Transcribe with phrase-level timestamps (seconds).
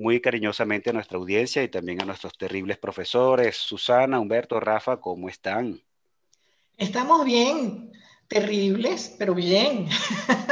[0.00, 3.56] muy cariñosamente a nuestra audiencia y también a nuestros terribles profesores.
[3.56, 5.78] Susana, Humberto, Rafa, ¿cómo están?
[6.78, 7.92] Estamos bien,
[8.26, 9.88] terribles, pero bien.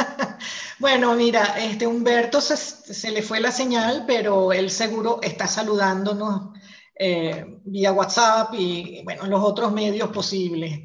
[0.78, 6.50] bueno, mira, este Humberto se, le fue la señal, pero él seguro está saludándonos
[6.94, 10.80] eh, vía WhatsApp y bueno, los otros medios posibles.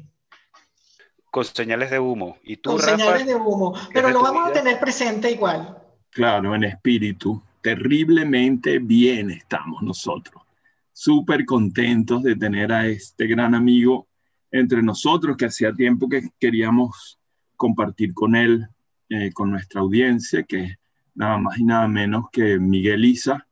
[1.30, 2.38] Con señales de humo.
[2.42, 5.76] ¿Y tú, Con señales de humo, pero lo vamos a tener presente igual.
[6.08, 10.42] Claro, en espíritu terriblemente bien estamos nosotros.
[10.92, 14.06] Súper contentos de tener a este gran amigo
[14.50, 17.18] entre nosotros que hacía tiempo que queríamos
[17.56, 18.68] compartir con él,
[19.08, 20.78] eh, con nuestra audiencia, que es
[21.14, 23.48] nada más y nada menos que Miguel Isa,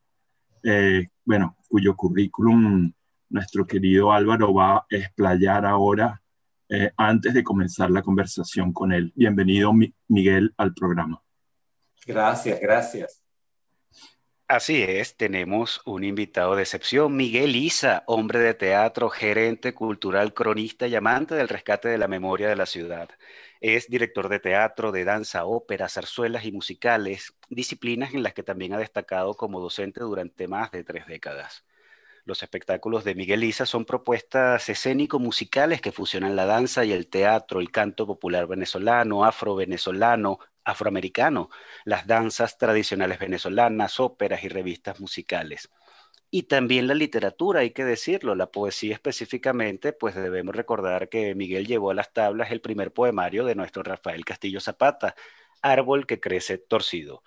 [0.61, 2.93] eh, bueno, cuyo currículum
[3.29, 6.21] nuestro querido Álvaro va a explayar ahora
[6.69, 9.11] eh, antes de comenzar la conversación con él.
[9.15, 9.73] Bienvenido,
[10.07, 11.19] Miguel, al programa.
[12.05, 13.22] Gracias, gracias.
[14.47, 20.85] Así es, tenemos un invitado de excepción, Miguel Isa, hombre de teatro, gerente cultural, cronista
[20.87, 23.09] y amante del rescate de la memoria de la ciudad.
[23.61, 28.73] Es director de teatro, de danza, ópera, zarzuelas y musicales, disciplinas en las que también
[28.73, 31.65] ha destacado como docente durante más de tres décadas.
[32.25, 37.59] Los espectáculos de Miguel Isa son propuestas escénico-musicales que fusionan la danza y el teatro,
[37.59, 41.49] el canto popular venezolano, afro-venezolano, afroamericano,
[41.85, 45.69] las danzas tradicionales venezolanas, óperas y revistas musicales.
[46.29, 51.67] Y también la literatura, hay que decirlo, la poesía específicamente, pues debemos recordar que Miguel
[51.67, 55.15] llevó a las tablas el primer poemario de nuestro Rafael Castillo Zapata,
[55.61, 57.23] Árbol que crece torcido.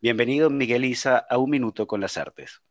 [0.00, 2.62] Bienvenido, Miguel Isa, a Un Minuto con las Artes.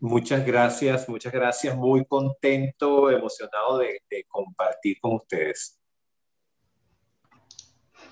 [0.00, 1.74] Muchas gracias, muchas gracias.
[1.74, 5.77] Muy contento, emocionado de, de compartir con ustedes.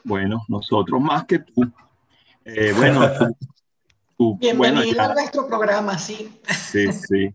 [0.07, 1.69] Bueno, nosotros más que tú.
[2.45, 3.01] Eh, bueno,
[4.39, 6.31] Bienvenido a nuestro programa, sí.
[6.49, 7.35] Sí, sí.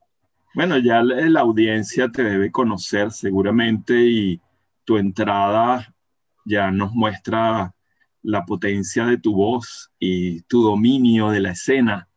[0.56, 4.40] Bueno, ya la, audiencia te debe conocer seguramente y
[4.86, 5.94] tu entrada
[6.46, 7.76] ya nos muestra
[8.24, 12.08] la potencia de tu voz y tu dominio de la escena.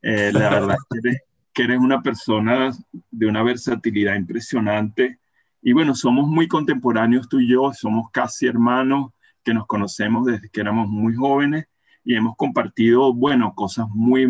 [0.00, 1.22] Eh, la verdad es que eres,
[1.52, 2.70] que eres una persona
[3.10, 5.18] de una versatilidad impresionante.
[5.60, 9.10] Y bueno, somos muy contemporáneos tú y yo, somos casi hermanos
[9.44, 11.66] que nos conocemos desde que éramos muy jóvenes
[12.04, 14.28] y hemos compartido, bueno, cosas muy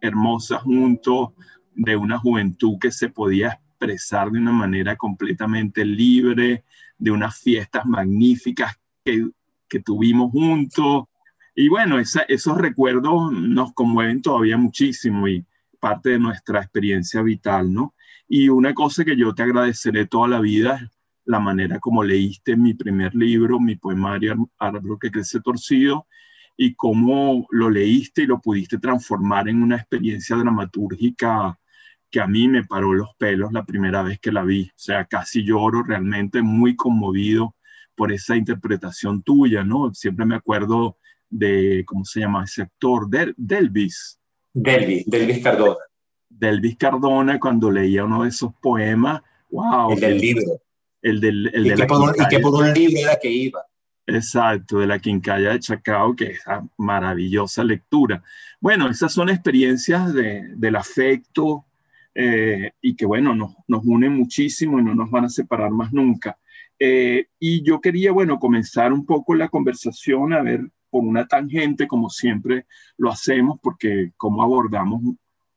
[0.00, 1.30] hermosas juntos,
[1.74, 6.64] de una juventud que se podía expresar de una manera completamente libre,
[6.96, 8.74] de unas fiestas magníficas
[9.04, 9.28] que,
[9.68, 11.04] que tuvimos juntos.
[11.54, 15.44] Y bueno, esos recuerdos nos conmueven todavía muchísimo y
[15.78, 17.94] parte de nuestra experiencia vital, ¿no?
[18.28, 20.90] Y una cosa que yo te agradeceré toda la vida
[21.26, 26.06] la manera como leíste mi primer libro, mi poemario Árbol que crece torcido,
[26.56, 31.58] y cómo lo leíste y lo pudiste transformar en una experiencia dramatúrgica
[32.10, 34.62] que a mí me paró los pelos la primera vez que la vi.
[34.62, 37.56] O sea, casi lloro realmente muy conmovido
[37.94, 39.92] por esa interpretación tuya, ¿no?
[39.92, 40.96] Siempre me acuerdo
[41.28, 43.08] de, ¿cómo se llama ese actor?
[43.36, 44.18] Delvis.
[44.54, 45.76] Delvis, Delvis Cardona.
[46.28, 49.20] Delvis Cardona, cuando leía uno de esos poemas,
[49.50, 49.92] wow.
[49.92, 50.60] El del libro
[51.06, 51.50] el del...
[51.54, 53.64] El y, que por, y, que por, un libro era que iba.
[54.06, 58.22] Exacto, de la Quincalla de Chacao, que es una maravillosa lectura.
[58.60, 61.66] Bueno, esas son experiencias de, del afecto
[62.14, 65.92] eh, y que, bueno, nos, nos unen muchísimo y no nos van a separar más
[65.92, 66.38] nunca.
[66.78, 71.86] Eh, y yo quería, bueno, comenzar un poco la conversación, a ver, por una tangente,
[71.86, 72.66] como siempre
[72.96, 75.02] lo hacemos, porque cómo abordamos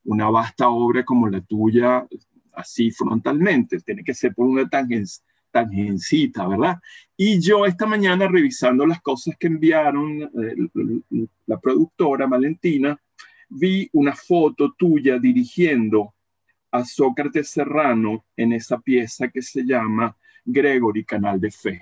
[0.03, 2.05] una vasta obra como la tuya
[2.53, 6.79] así frontalmente, tiene que ser por una tangente tangencita, ¿verdad?
[7.15, 10.55] Y yo esta mañana revisando las cosas que enviaron eh,
[11.45, 12.99] la productora Valentina,
[13.49, 16.13] vi una foto tuya dirigiendo
[16.71, 20.15] a Sócrates Serrano en esa pieza que se llama
[20.45, 21.81] Gregory, canal de fe.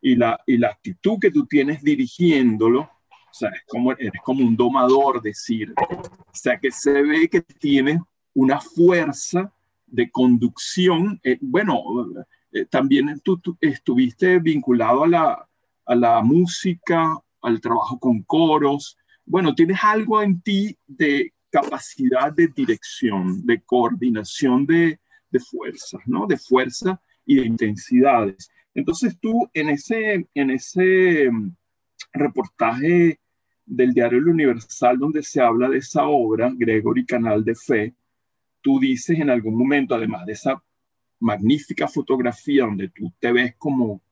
[0.00, 4.44] Y la, y la actitud que tú tienes dirigiéndolo, o sea, es como, eres como
[4.44, 5.84] un domador de circo.
[5.92, 7.98] O sea, que se ve que tienes
[8.34, 9.52] una fuerza
[9.86, 11.20] de conducción.
[11.24, 11.82] Eh, bueno,
[12.52, 15.48] eh, también tú, estuviste vinculado a la,
[15.86, 18.96] a la música, al trabajo con coros.
[19.24, 25.00] Bueno, tienes algo en ti de capacidad de dirección, de coordinación de,
[25.30, 26.26] de fuerzas, ¿no?
[26.26, 28.50] De fuerza y de intensidades.
[28.74, 31.54] Entonces tú en ese, en ese mm,
[32.12, 33.20] reportaje
[33.66, 37.94] del diario El Universal donde se habla de esa obra, Gregory Canal de Fe,
[38.60, 40.62] tú dices en algún momento, además de esa
[41.20, 44.02] magnífica fotografía donde tú te ves como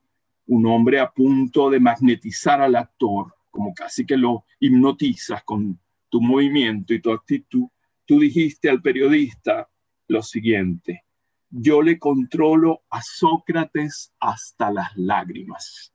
[0.47, 6.21] un hombre a punto de magnetizar al actor, como casi que lo hipnotizas con tu
[6.21, 7.67] movimiento y tu actitud,
[8.05, 9.69] tú dijiste al periodista
[10.07, 11.03] lo siguiente,
[11.49, 15.93] yo le controlo a Sócrates hasta las lágrimas.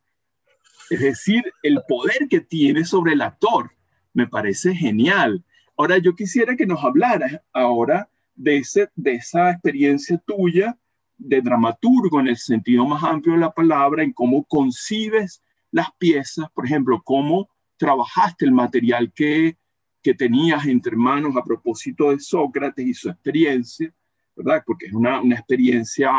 [0.91, 3.73] Es decir, el poder que tiene sobre el actor
[4.13, 5.45] me parece genial.
[5.77, 10.79] Ahora yo quisiera que nos hablaras ahora de, ese, de esa experiencia tuya
[11.17, 16.51] de dramaturgo en el sentido más amplio de la palabra, en cómo concibes las piezas,
[16.53, 19.57] por ejemplo, cómo trabajaste el material que,
[20.03, 23.93] que tenías entre manos a propósito de Sócrates y su experiencia,
[24.37, 24.63] ¿verdad?
[24.67, 26.11] Porque es una, una experiencia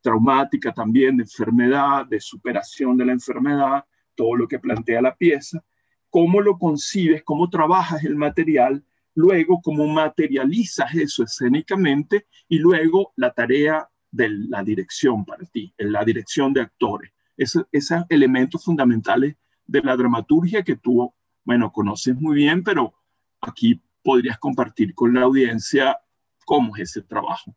[0.00, 3.84] traumática también de enfermedad, de superación de la enfermedad,
[4.14, 5.62] todo lo que plantea la pieza,
[6.10, 8.84] cómo lo concibes, cómo trabajas el material,
[9.14, 15.92] luego cómo materializas eso escénicamente y luego la tarea de la dirección para ti, en
[15.92, 17.12] la dirección de actores.
[17.36, 19.36] Esos, esos elementos fundamentales
[19.66, 21.12] de la dramaturgia que tú,
[21.44, 22.94] bueno, conoces muy bien, pero
[23.40, 25.98] aquí podrías compartir con la audiencia
[26.44, 27.54] cómo es ese trabajo.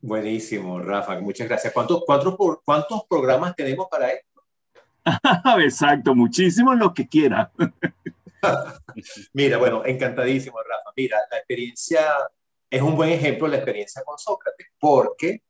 [0.00, 1.72] Buenísimo, Rafa, muchas gracias.
[1.72, 4.42] ¿Cuántos, cuántos, cuántos programas tenemos para esto?
[5.60, 7.50] Exacto, muchísimo lo que quiera.
[9.32, 10.90] Mira, bueno, encantadísimo, Rafa.
[10.96, 12.02] Mira, la experiencia
[12.74, 15.42] es un buen ejemplo de la experiencia con Sócrates, porque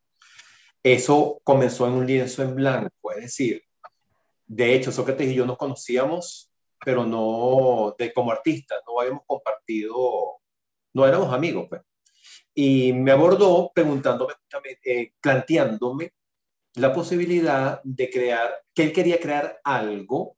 [0.83, 3.63] eso comenzó en un lienzo en blanco, es decir,
[4.47, 6.53] de hecho, Sócrates y yo nos conocíamos,
[6.85, 10.39] pero no de como artistas, no habíamos compartido,
[10.93, 11.81] no éramos amigos, pues.
[12.55, 14.35] Y me abordó preguntándome,
[14.85, 16.13] eh, planteándome
[16.75, 20.37] la posibilidad de crear, que él quería crear algo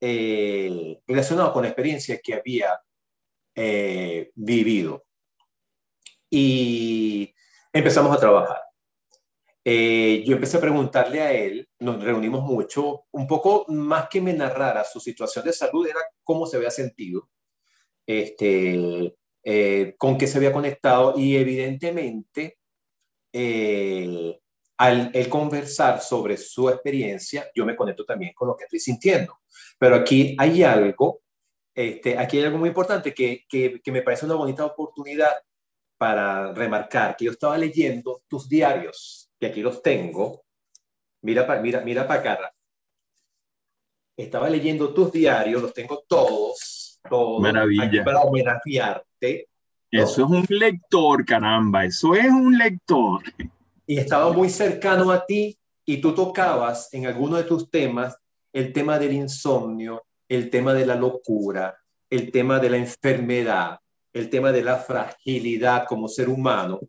[0.00, 2.80] eh, relacionado con la experiencia que había
[3.56, 5.04] eh, vivido.
[6.36, 7.32] Y
[7.72, 8.60] empezamos a trabajar.
[9.64, 14.32] Eh, yo empecé a preguntarle a él, nos reunimos mucho, un poco más que me
[14.32, 17.30] narrara su situación de salud, era cómo se había sentido,
[18.04, 19.14] este,
[19.44, 22.58] eh, con qué se había conectado y evidentemente
[23.32, 24.36] eh,
[24.76, 29.38] al el conversar sobre su experiencia, yo me conecto también con lo que estoy sintiendo.
[29.78, 31.22] Pero aquí hay algo,
[31.72, 35.32] este, aquí hay algo muy importante que, que, que me parece una bonita oportunidad
[36.04, 40.44] para remarcar, que yo estaba leyendo tus diarios aquí los tengo.
[41.22, 42.52] Mira para mira, mira para acá.
[44.16, 48.04] Estaba leyendo tus diarios, los tengo todos, todos Maravilla.
[48.04, 49.48] para homenajearte.
[49.90, 53.22] Eso es un lector, caramba, eso es un lector.
[53.86, 58.16] Y estaba muy cercano a ti y tú tocabas en alguno de tus temas
[58.52, 61.76] el tema del insomnio, el tema de la locura,
[62.10, 63.78] el tema de la enfermedad,
[64.14, 66.80] el tema de la fragilidad como ser humano.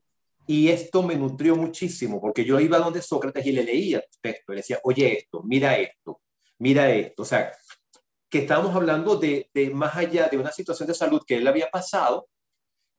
[0.47, 4.57] Y esto me nutrió muchísimo, porque yo iba donde Sócrates y le leía texto, le
[4.57, 6.21] decía, oye esto, mira esto,
[6.59, 7.23] mira esto.
[7.23, 7.51] O sea,
[8.29, 11.69] que estábamos hablando de, de más allá de una situación de salud que él había
[11.69, 12.29] pasado,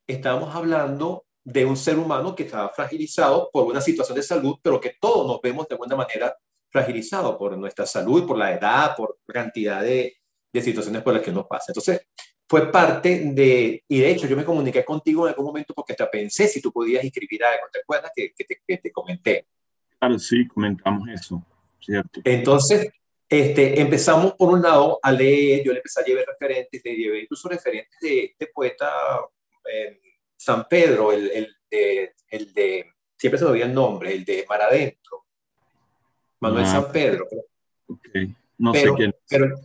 [0.08, 4.80] estábamos hablando de un ser humano que estaba fragilizado por una situación de salud, pero
[4.80, 6.36] que todos nos vemos de alguna manera
[6.68, 10.16] fragilizados por nuestra salud, por la edad, por cantidad de,
[10.52, 11.66] de situaciones por las que nos pasa.
[11.68, 12.08] Entonces,
[12.48, 16.10] fue parte de, y de hecho yo me comuniqué contigo en algún momento porque hasta
[16.10, 19.46] pensé si tú podías escribir algo, ¿te acuerdas que, que, te, que te, comenté?
[19.98, 21.44] Claro, sí, comentamos eso,
[21.80, 22.20] ¿cierto?
[22.24, 22.92] Entonces,
[23.28, 27.22] este, empezamos por un lado a leer, yo le empecé a llevar referentes, le llevé
[27.22, 28.92] incluso referentes de este poeta
[29.72, 30.00] eh,
[30.36, 34.46] San Pedro, el, el, de, el de, siempre se me olvida el nombre, el de
[34.48, 35.24] Mar Adentro,
[36.38, 37.26] Manuel ah, San Pedro.
[37.88, 38.08] Ok,
[38.58, 39.14] no sé quién.
[39.28, 39.56] Pero,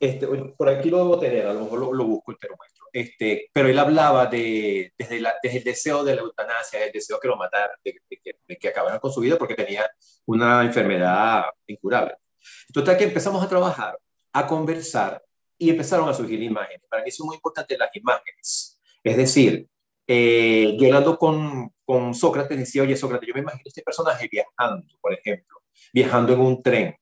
[0.00, 2.86] este, por aquí lo debo tener, a lo mejor lo, busco y te lo muestro.
[2.92, 7.18] Este, pero él hablaba de, desde, la, desde, el deseo de la eutanasia, el deseo
[7.18, 9.90] que lo mataran, de, que, de, que, acabaran con su vida porque tenía
[10.26, 12.14] una enfermedad incurable.
[12.68, 13.98] Entonces, que empezamos a trabajar,
[14.32, 15.22] a conversar
[15.58, 16.86] y empezaron a surgir imágenes.
[16.88, 18.80] Para mí son muy importantes las imágenes.
[19.02, 19.68] Es decir,
[20.06, 24.86] eh, yo hablando con, con Sócrates decía, oye Sócrates, yo me imagino este personaje viajando,
[25.00, 25.58] por ejemplo,
[25.92, 26.96] viajando en un tren.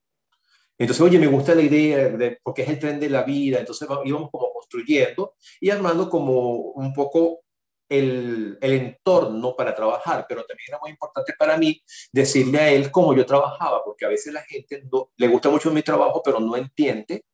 [0.79, 3.59] Entonces, oye, me gusta la idea de, porque es el tren de la vida.
[3.59, 7.41] Entonces íbamos como construyendo y armando como un poco
[7.89, 11.81] el, el, entorno para trabajar, pero también era muy importante para mí
[12.13, 15.71] decirle a él cómo yo trabajaba, porque a veces la gente no, le gusta mucho
[15.71, 17.25] mi trabajo, pero no entiende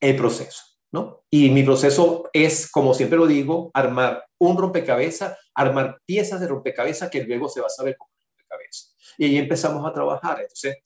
[0.00, 0.62] el proceso.
[0.92, 1.24] ¿no?
[1.30, 7.10] Y mi proceso es, como siempre lo digo, armar un rompecabezas, armar piezas de rompecabezas
[7.10, 8.96] que luego se va a saber cómo es rompecabezas.
[9.18, 10.40] Y ahí empezamos a trabajar.
[10.40, 10.76] Entonces,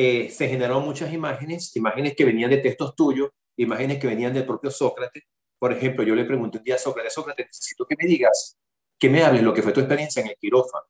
[0.00, 4.46] eh, se generaron muchas imágenes, imágenes que venían de textos tuyos, imágenes que venían del
[4.46, 5.24] propio Sócrates,
[5.58, 8.56] por ejemplo, yo le pregunté un día a Sócrates, Sócrates, necesito que me digas,
[8.96, 10.86] que me hables lo que fue tu experiencia en el quirófano.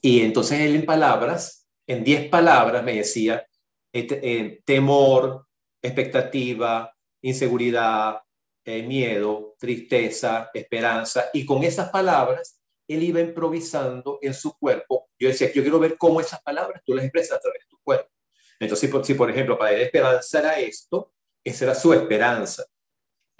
[0.00, 3.46] Y entonces él en palabras, en diez palabras, me decía
[3.92, 5.46] eh, temor,
[5.82, 8.22] expectativa, inseguridad,
[8.64, 11.26] eh, miedo, tristeza, esperanza.
[11.34, 12.59] Y con esas palabras,
[12.94, 15.08] él iba improvisando en su cuerpo.
[15.18, 17.78] Yo decía, yo quiero ver cómo esas palabras tú las expresas a través de tu
[17.82, 18.10] cuerpo.
[18.58, 22.64] Entonces, si por ejemplo, para él esperanza era esto, esa era su esperanza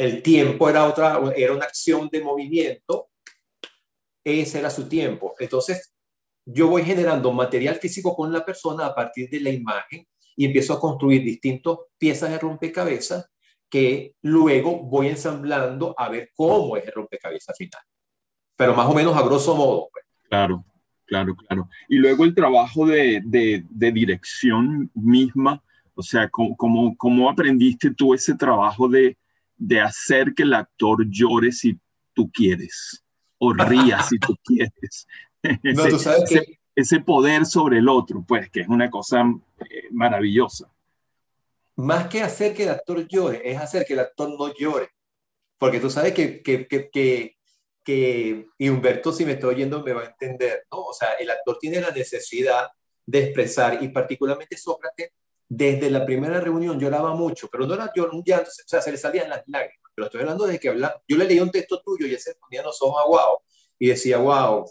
[0.00, 3.10] el tiempo era otra, era una acción de movimiento,
[4.24, 5.34] ese era su tiempo.
[5.38, 5.92] Entonces,
[6.46, 10.72] yo voy generando material físico con la persona a partir de la imagen y empiezo
[10.72, 13.26] a construir distintas piezas de rompecabezas
[13.68, 17.82] que luego voy ensamblando a ver cómo es el rompecabezas final.
[18.60, 19.88] Pero más o menos a grosso modo.
[19.90, 20.04] Pues.
[20.28, 20.62] Claro,
[21.06, 21.66] claro, claro.
[21.88, 25.62] Y luego el trabajo de, de, dirección misma,
[25.94, 29.16] o sea, ¿cómo, cómo aprendiste tú ese trabajo de,
[29.56, 31.78] de hacer que el actor llore si
[32.12, 33.02] tú quieres
[33.38, 35.08] o ría si tú quieres.
[35.62, 36.58] No, tú sabes que...
[36.76, 39.24] ese, poder sobre el otro, pues, que es una cosa
[39.58, 40.70] eh, maravillosa.
[41.76, 44.90] Más que hacer que el actor llore, es hacer que el actor no llore.
[45.56, 47.38] Porque tú sabes que, que, que,
[47.90, 50.78] que, y Humberto, si me estoy oyendo, me va a entender, ¿no?
[50.84, 52.68] O sea, el actor tiene la necesidad
[53.04, 55.10] de expresar, y particularmente Sócrates,
[55.48, 58.98] desde la primera reunión lloraba mucho, pero no era un llanto, o sea, se le
[58.98, 59.90] salían las lágrimas.
[59.92, 61.02] Pero estoy hablando de que hablaba.
[61.08, 63.38] Yo le leí un texto tuyo y él se ponía los ojos a wow
[63.78, 64.64] y decía, wow,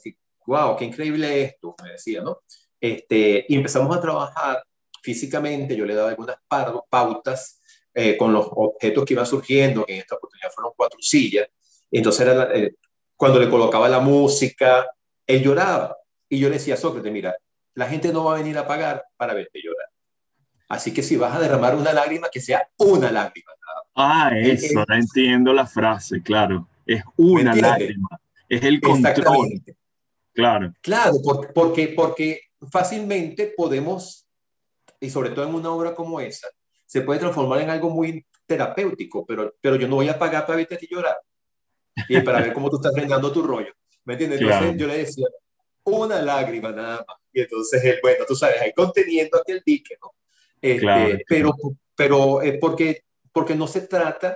[0.48, 2.42] wow, qué increíble esto, me decía, ¿no?
[2.80, 4.64] Este, y empezamos a trabajar
[5.04, 6.38] físicamente, yo le daba algunas
[6.90, 7.60] pautas
[7.94, 11.50] eh, con los objetos que iban surgiendo, que en esta oportunidad fueron cuatro sillas.
[11.92, 12.76] Entonces, era eh,
[13.20, 14.88] cuando le colocaba la música,
[15.28, 15.98] él lloraba.
[16.30, 17.36] Y yo le decía a Sócrates, mira,
[17.74, 19.90] la gente no va a venir a pagar para verte llorar.
[20.70, 23.52] Así que si vas a derramar una lágrima, que sea una lágrima.
[23.94, 26.70] Ah, eso, no entiendo la frase, claro.
[26.86, 28.08] Es una lágrima.
[28.48, 29.50] Es el control.
[30.34, 30.74] Claro.
[30.80, 31.16] Claro,
[31.54, 32.40] porque, porque
[32.72, 34.26] fácilmente podemos,
[34.98, 36.48] y sobre todo en una obra como esa,
[36.86, 40.56] se puede transformar en algo muy terapéutico, pero, pero yo no voy a pagar para
[40.56, 41.18] verte llorar
[42.08, 43.74] y para ver cómo tú estás frenando tu rollo.
[44.06, 44.42] ¿Me entiendes?
[44.42, 45.26] Entonces yo le decía,
[45.84, 47.18] una lágrima nada más.
[47.32, 50.12] Y entonces él, bueno, tú sabes, ahí conteniendo aquel dique, ¿no?
[50.62, 51.54] Este, pero
[52.00, 53.04] pero eh, porque,
[53.34, 54.34] porque no se trata,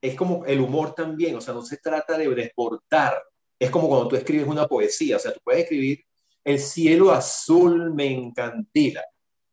[0.00, 3.22] es como el humor también, o sea, no se trata de desbordar.
[3.56, 6.04] Es como cuando tú escribes una poesía, o sea, tú puedes escribir
[6.42, 9.04] el cielo azul me encantila,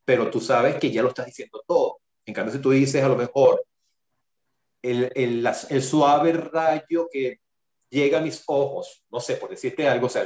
[0.04, 2.00] pero tú sabes que ya lo estás diciendo todo.
[2.26, 3.64] En cambio, si tú dices a lo mejor
[4.82, 7.42] el, el, el suave rayo que
[7.92, 10.24] llega a mis ojos, no sé, por decirte algo, o sea,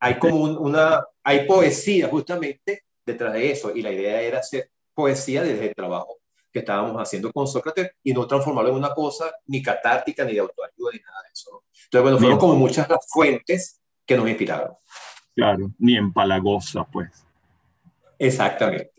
[0.00, 5.42] hay como una, hay poesía justamente detrás de eso, y la idea era hacer poesía
[5.42, 6.18] desde el trabajo
[6.50, 10.40] que estábamos haciendo con Sócrates y no transformarlo en una cosa ni catártica, ni de
[10.40, 11.64] autoayuda, ni nada de eso.
[11.84, 14.72] Entonces, bueno, fueron como muchas las fuentes que nos inspiraron.
[15.34, 17.10] Claro, ni empalagosa, pues.
[18.18, 18.92] Exactamente.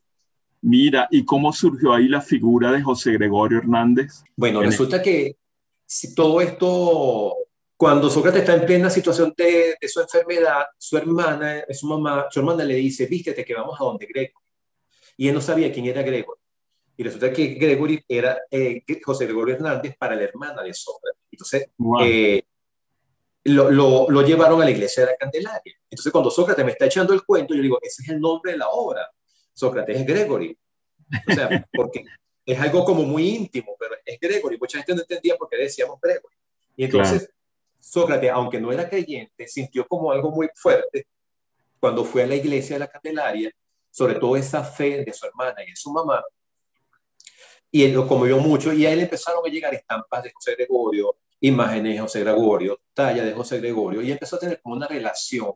[0.62, 4.24] Mira, ¿y cómo surgió ahí la figura de José Gregorio Hernández?
[4.36, 5.38] Bueno, resulta que
[5.86, 7.36] si todo esto,
[7.78, 12.40] cuando Sócrates está en plena situación de, de, su enfermedad, su hermana, su mamá, su
[12.40, 14.42] hermana le dice, vístete que vamos a donde Greco
[15.18, 16.40] y él no sabía quién era Gregory.
[16.98, 21.22] Y resulta que Gregory era eh, José Gregorio Hernández para la hermana de Sócrates.
[21.30, 21.70] Entonces,
[22.02, 22.44] eh,
[23.44, 25.76] lo, lo, lo, llevaron a la iglesia de la Candelaria.
[25.90, 28.60] Entonces, cuando Sócrates me está echando el cuento, yo digo, ese es el nombre de
[28.60, 29.10] la obra.
[29.54, 30.58] Sócrates es Gregory.
[31.30, 32.06] O sea, porque
[32.46, 34.58] es algo como muy íntimo, pero es Gregory.
[34.58, 36.36] Mucha gente no entendía por qué decíamos Gregory.
[36.78, 37.30] Y entonces,
[37.86, 41.08] Sócrates, aunque no era creyente, sintió como algo muy fuerte
[41.80, 43.52] cuando fue a la iglesia de la Candelaria
[43.96, 46.22] sobre todo esa fe de su hermana y de su mamá.
[47.72, 51.16] Y él lo conmovió mucho y a él empezaron a llegar estampas de José Gregorio,
[51.40, 55.54] imágenes de José Gregorio, talla de José Gregorio, y empezó a tener como una relación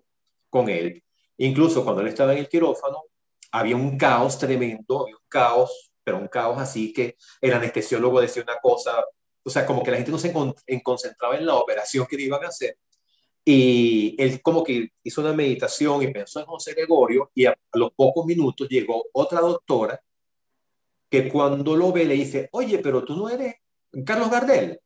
[0.50, 1.03] con él.
[1.36, 3.03] Incluso cuando él estaba en el quirófano,
[3.51, 8.43] había un caos tremendo, había un caos, pero un caos así que el anestesiólogo decía
[8.43, 9.03] una cosa,
[9.43, 10.34] o sea, como que la gente no se
[10.84, 12.77] concentraba en la operación que iban a hacer.
[13.46, 17.91] Y él como que hizo una meditación y pensó en José Gregorio y a, los
[17.93, 20.00] pocos minutos llegó otra doctora
[21.10, 23.55] que cuando lo ve le dice, oye, pero tú no eres
[24.05, 24.79] Carlos Gardel,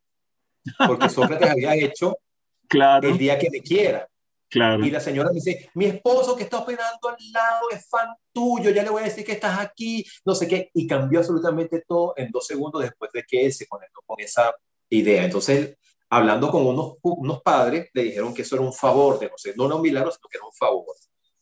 [0.88, 2.18] porque Sócrates había hecho
[2.70, 3.10] claro.
[3.10, 4.08] el día que me quiera.
[4.54, 4.86] Claro.
[4.86, 8.70] Y la señora me dice, mi esposo que está operando al lado es fan tuyo,
[8.70, 12.14] ya le voy a decir que estás aquí, no sé qué, y cambió absolutamente todo
[12.16, 14.54] en dos segundos después de que él se conectó con esa
[14.90, 15.26] idea.
[15.26, 15.76] Entonces,
[16.08, 19.66] hablando con unos, unos padres, le dijeron que eso era un favor de José, no
[19.66, 20.86] era un milagro, sino que era un favor.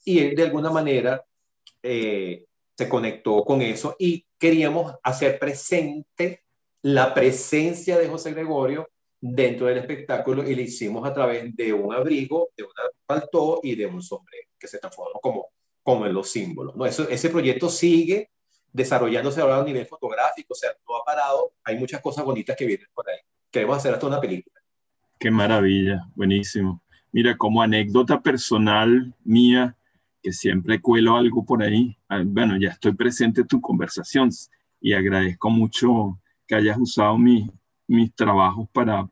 [0.05, 1.21] Y él de alguna manera
[1.83, 2.45] eh,
[2.77, 6.45] se conectó con eso y queríamos hacer presente
[6.81, 8.89] la presencia de José Gregorio
[9.21, 13.75] dentro del espectáculo y lo hicimos a través de un abrigo, de una paltó y
[13.75, 15.45] de un sombrero, que se transformó como,
[15.83, 16.75] como en los símbolos.
[16.75, 16.85] ¿no?
[16.87, 18.31] Eso, ese proyecto sigue
[18.73, 22.65] desarrollándose ahora a nivel fotográfico, o sea, no ha parado, hay muchas cosas bonitas que
[22.65, 23.19] vienen por ahí.
[23.51, 24.59] Queremos hacer hasta una película.
[25.19, 26.81] Qué maravilla, buenísimo.
[27.11, 29.75] Mira, como anécdota personal mía,
[30.23, 34.29] que siempre cuelo algo por ahí, ah, bueno, ya estoy presente en tu conversación
[34.79, 37.51] y agradezco mucho que hayas usado mi,
[37.87, 39.09] mis trabajos para,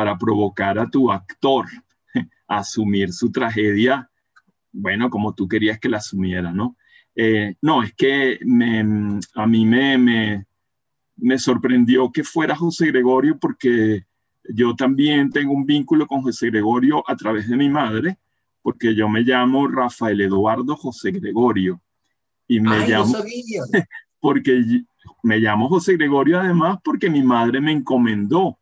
[0.00, 1.66] para provocar a tu actor
[2.48, 4.10] a asumir su tragedia,
[4.72, 6.78] bueno, como tú querías que la asumiera, ¿no?
[7.14, 8.38] Eh, no, es que
[9.34, 10.46] a mí me, me,
[11.16, 14.06] me, sorprendió que fuera José Gregorio porque
[14.48, 18.16] yo también tengo un vínculo con José Gregorio a través de mi madre,
[18.62, 21.78] porque yo me llamo Rafael Eduardo José Gregorio.
[22.48, 23.16] Y me llamo,
[24.18, 24.64] porque
[25.22, 28.59] me llamo José Gregorio además porque mi madre me encomendó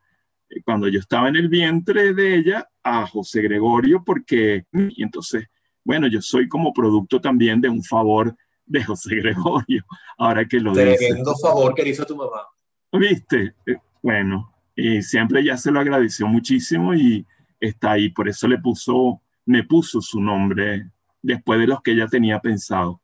[0.65, 5.47] cuando yo estaba en el vientre de ella a José Gregorio porque y entonces
[5.85, 9.85] bueno yo soy como producto también de un favor de José Gregorio
[10.17, 12.47] ahora que lo tremendo favor que hizo tu mamá.
[12.93, 17.27] Viste eh, bueno y siempre ya se lo agradeció muchísimo y
[17.61, 20.91] está ahí por eso le puso me puso su nombre
[21.23, 23.01] después de los que ella tenía pensado.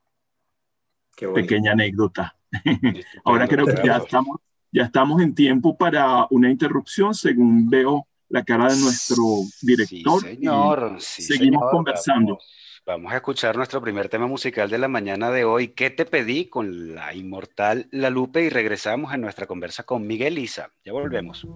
[1.35, 2.37] Pequeña anécdota.
[3.25, 4.41] Ahora creo que ya estamos,
[4.75, 9.23] ya estamos en tiempo para una interrupción, según veo la cara de nuestro
[9.63, 10.21] director.
[10.21, 10.97] señor.
[10.99, 12.39] seguimos conversando.
[12.85, 15.69] Vamos, a escuchar nuestro primer tema musical de la mañana de hoy.
[15.69, 18.43] ¿Qué te pedí con la inmortal La Lupe?
[18.43, 20.71] Y regresamos a nuestra conversa con Miguel Isa.
[20.85, 21.47] Ya volvemos.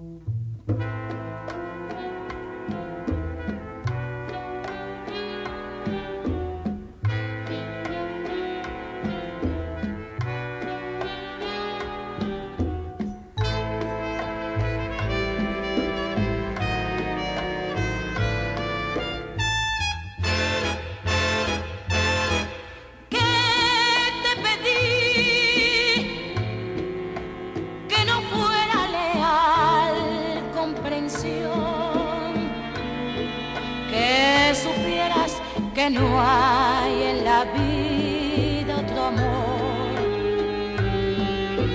[35.90, 39.48] No hay en la vida otro amor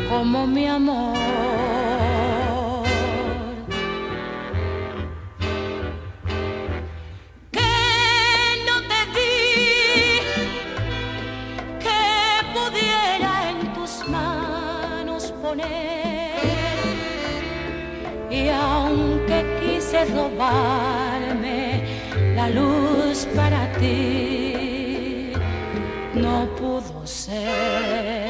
[0.10, 1.18] como mi amor.
[7.52, 7.74] Que
[8.68, 10.20] no te di
[11.80, 12.02] que
[12.54, 16.34] pudiera en tus manos poner
[18.30, 21.03] y aunque quise robarme
[22.44, 25.32] la luz para ti
[26.14, 28.23] no pudo ser.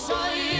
[0.00, 0.59] açaí.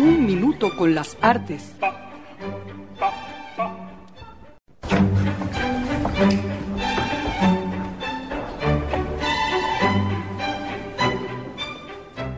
[0.00, 1.74] Un Minuto con las Artes.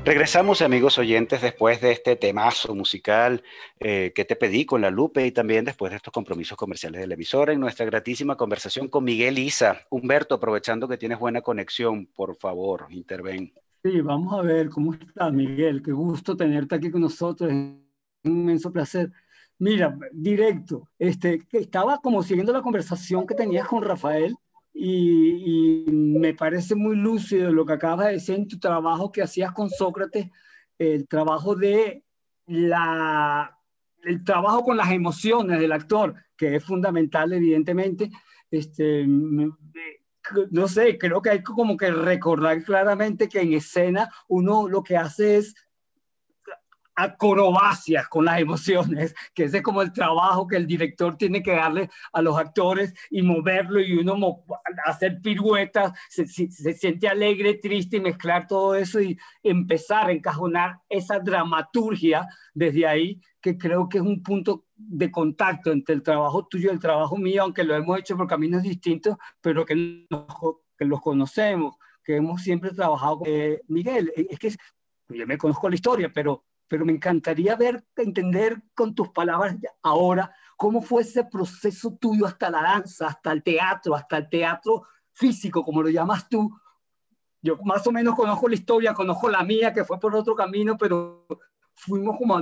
[0.07, 3.45] Regresamos, amigos oyentes, después de este temazo musical
[3.79, 7.09] eh, que te pedí con la Lupe y también después de estos compromisos comerciales de
[7.09, 9.87] la emisora en nuestra gratísima conversación con Miguel Isa.
[9.91, 13.53] Humberto, aprovechando que tienes buena conexión, por favor, interven.
[13.83, 15.83] Sí, vamos a ver cómo estás, Miguel.
[15.83, 17.51] Qué gusto tenerte aquí con nosotros.
[17.51, 17.83] Un
[18.25, 19.11] inmenso placer.
[19.59, 24.37] Mira, directo, este, estaba como siguiendo la conversación que tenías con Rafael
[24.75, 29.53] y, me parece muy lúcido lo que acabas de decir en tu trabajo que hacías
[29.53, 30.31] con Sócrates,
[30.79, 32.05] el trabajo de
[32.47, 33.59] la,
[34.03, 38.11] el trabajo con las emociones del actor, que es fundamental, evidentemente.
[38.51, 39.07] Este,
[40.51, 44.97] no sé, creo que hay como que recordar claramente que en escena uno lo que
[44.97, 45.55] hace es
[47.01, 51.53] acrobacias con las emociones, que ese es como el trabajo que el director tiene que
[51.53, 54.45] darle a los actores y moverlo y uno
[54.85, 60.81] hacer piruetas, se, se, siente alegre, triste y mezclar todo eso y empezar a encajonar
[60.89, 66.47] esa dramaturgia desde ahí, que creo que es un punto de contacto entre el trabajo
[66.47, 70.07] tuyo y el trabajo mío, aunque lo hemos hecho por caminos distintos, pero que,
[70.77, 73.23] que los conocemos, que hemos siempre trabajado.
[73.25, 74.55] Eh, Miguel, es que
[75.09, 80.33] yo me conozco la historia, pero pero me encantaría ver, entender con tus palabras ahora
[80.57, 85.65] cómo fue ese proceso tuyo hasta la danza, hasta el teatro, hasta el teatro físico,
[85.65, 86.57] como lo llamas tú.
[87.43, 90.79] Yo más o menos conozco la historia, conozco la mía, que fue por otro camino,
[90.79, 91.27] pero
[91.75, 92.41] fuimos como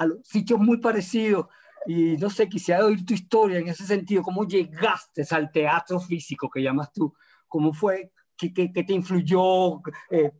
[0.00, 1.46] a, los sitios muy parecidos.
[1.86, 6.50] Y no sé, quisiera oír tu historia en ese sentido, cómo llegaste al teatro físico
[6.50, 7.14] que llamas tú,
[7.48, 10.32] cómo fue, qué, qué, te influyó, eh,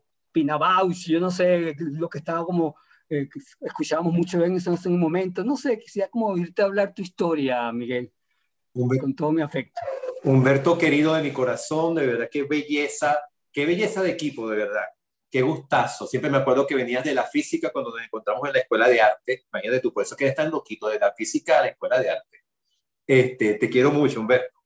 [1.06, 2.76] yo no sé, lo que estaba como
[3.08, 3.28] eh,
[3.60, 5.42] escuchábamos mucho en ese, en un momento.
[5.42, 8.12] No sé, quisiera como oírte hablar tu historia, Miguel,
[8.72, 9.80] con todo mi afecto.
[10.22, 13.18] Humberto, querido de mi corazón, de verdad, qué belleza,
[13.52, 14.84] qué belleza de equipo, de verdad.
[15.30, 16.08] Qué gustazo.
[16.08, 19.00] Siempre me acuerdo que venías de la física cuando nos encontramos en la escuela de
[19.00, 19.44] arte.
[19.52, 22.10] Imagínate tú, por eso que eres tan loquito de la física a la escuela de
[22.10, 22.44] arte.
[23.06, 24.58] Este, te quiero mucho, Humberto.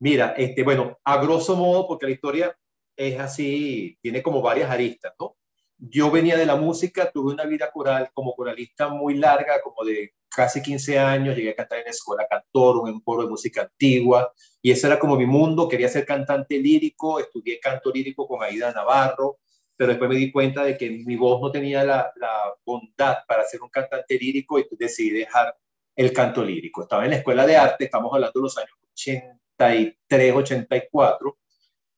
[0.00, 2.58] Mira, este, bueno, a grosso modo, porque la historia
[2.96, 5.36] es así, tiene como varias aristas, ¿no?
[5.78, 10.14] Yo venía de la música, tuve una vida coral como coralista muy larga, como de
[10.28, 14.32] casi 15 años, llegué a cantar en la escuela cantor, un coro de música antigua,
[14.60, 18.72] y ese era como mi mundo, quería ser cantante lírico, estudié canto lírico con Aida
[18.72, 19.38] Navarro,
[19.80, 23.44] pero después me di cuenta de que mi voz no tenía la, la bondad para
[23.44, 25.56] ser un cantante lírico y decidí dejar
[25.96, 26.82] el canto lírico.
[26.82, 31.38] Estaba en la escuela de arte, estamos hablando de los años 83, 84,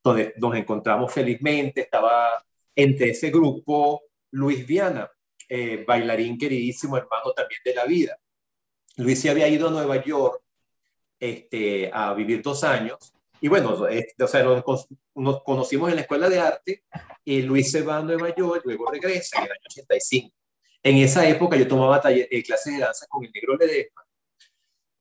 [0.00, 5.10] donde nos encontramos felizmente, estaba entre ese grupo Luis Viana,
[5.48, 8.16] eh, bailarín queridísimo, hermano también de la vida.
[8.98, 10.40] Luis se había ido a Nueva York
[11.18, 16.30] este, a vivir dos años y bueno, este, o sea, nos, conocimos en la escuela
[16.30, 16.84] de arte
[17.24, 20.34] y Luis se va a Nueva York, luego regresa en el año 85.
[20.82, 24.02] En esa época yo tomaba eh, clases de danza con el negro Ledesma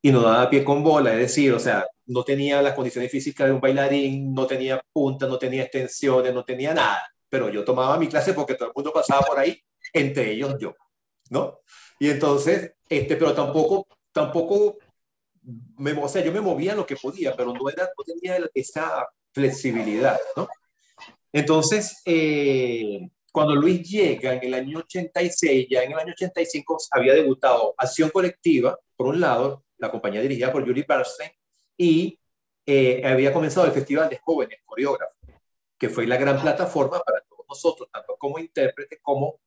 [0.01, 3.47] y no daba pie con bola, es decir, o sea, no tenía las condiciones físicas
[3.47, 7.01] de un bailarín, no tenía punta, no tenía extensiones, no tenía nada
[7.31, 9.57] pero yo tomaba mi clase porque todo el mundo pasaba por ahí,
[9.93, 10.75] entre ellos yo,
[11.29, 11.61] ¿no?
[11.97, 14.77] Y entonces, este, pero tampoco, tampoco,
[15.77, 19.07] me, o sea, yo me movía lo que podía, pero no, era, no tenía esa
[19.31, 20.47] flexibilidad, ¿no?
[21.33, 27.13] Entonces, eh, cuando Luis llega en el año 86, ya en el año 85 había
[27.13, 31.31] debutado Acción Colectiva, por un lado, la compañía dirigida por Yuri Bernstein,
[31.77, 32.19] y
[32.65, 35.17] eh, había comenzado el Festival de Jóvenes Coreógrafos,
[35.77, 39.39] que fue la gran plataforma para todos nosotros, tanto como intérprete como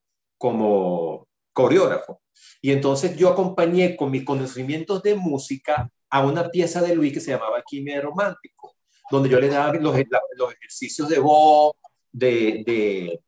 [0.44, 2.20] como coreógrafo.
[2.64, 7.20] Y entonces yo acompañé con mis conocimientos de música a una pieza de Luis que
[7.20, 8.74] se llamaba Quimia Romántico,
[9.10, 9.94] donde yo le daba los,
[10.38, 11.74] los ejercicios de voz,
[12.10, 13.20] de, de,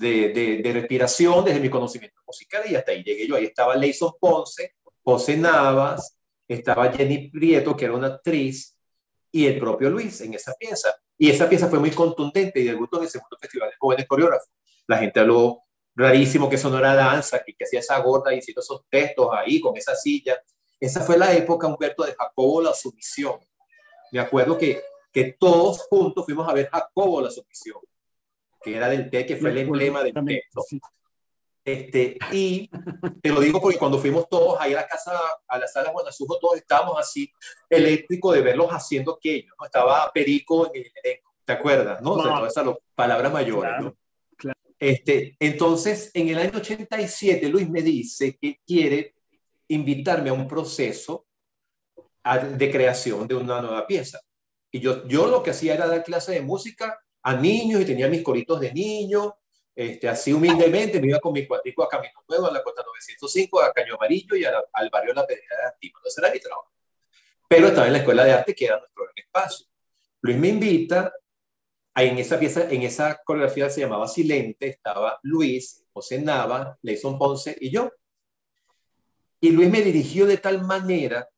[0.00, 3.36] de, de, respiración desde mi conocimiento musical y hasta ahí llegué yo.
[3.36, 6.18] Ahí estaba Leison Ponce, José Navas,
[6.48, 8.76] estaba Jenny Prieto, que era una actriz,
[9.30, 10.92] y el propio Luis en esa pieza.
[11.16, 14.50] Y esa pieza fue muy contundente y debutó en el segundo Festival de Jóvenes Coreógrafos.
[14.88, 15.62] La gente habló
[15.94, 19.60] rarísimo que eso no era danza, que, que hacía esa gorda diciendo esos textos ahí
[19.60, 20.42] con esa silla.
[20.80, 23.38] Esa fue la época, Humberto, de Jacobo la sumisión.
[24.10, 27.78] Me acuerdo que, que todos juntos fuimos a ver Jacobo la sumisión,
[28.62, 30.62] que era del té, que fue el emblema del texto.
[31.64, 32.68] Este, y
[33.22, 35.12] te lo digo porque cuando fuimos todos ahí a la casa,
[35.46, 37.30] a la sala Guanasujo, todos estábamos así
[37.70, 39.54] eléctrico de verlos haciendo aquello.
[39.58, 39.64] ¿no?
[39.64, 42.02] Estaba Perico en el elenco, ¿te acuerdas?
[42.02, 42.16] ¿no?
[42.16, 43.72] todas esas palabras mayores.
[43.80, 43.96] ¿no?
[44.82, 49.14] Este, entonces, en el año 87, Luis me dice que quiere
[49.68, 51.28] invitarme a un proceso
[52.58, 54.18] de creación de una nueva pieza.
[54.72, 58.08] Y yo, yo lo que hacía era dar clases de música a niños y tenía
[58.08, 59.34] mis coritos de niños.
[59.72, 63.62] Este, así humildemente me iba con mi cuatrico a Camino Nuevo, a la Costa 905,
[63.62, 66.00] a Caño Amarillo y al barrio La Pedrera de Antigua.
[66.04, 66.72] Ese era mi trabajo.
[67.46, 69.66] Pero estaba en la Escuela de Arte, que era nuestro gran espacio.
[70.22, 71.12] Luis me invita
[71.94, 77.56] en esa pieza, en esa coreografía se llamaba Silente, estaba Luis, José Nava, Leison Ponce
[77.60, 77.90] y yo.
[79.40, 81.28] Y Luis me dirigió de tal manera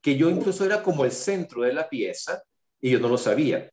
[0.00, 2.42] que yo incluso era como el centro de la pieza
[2.80, 3.70] y yo no lo sabía.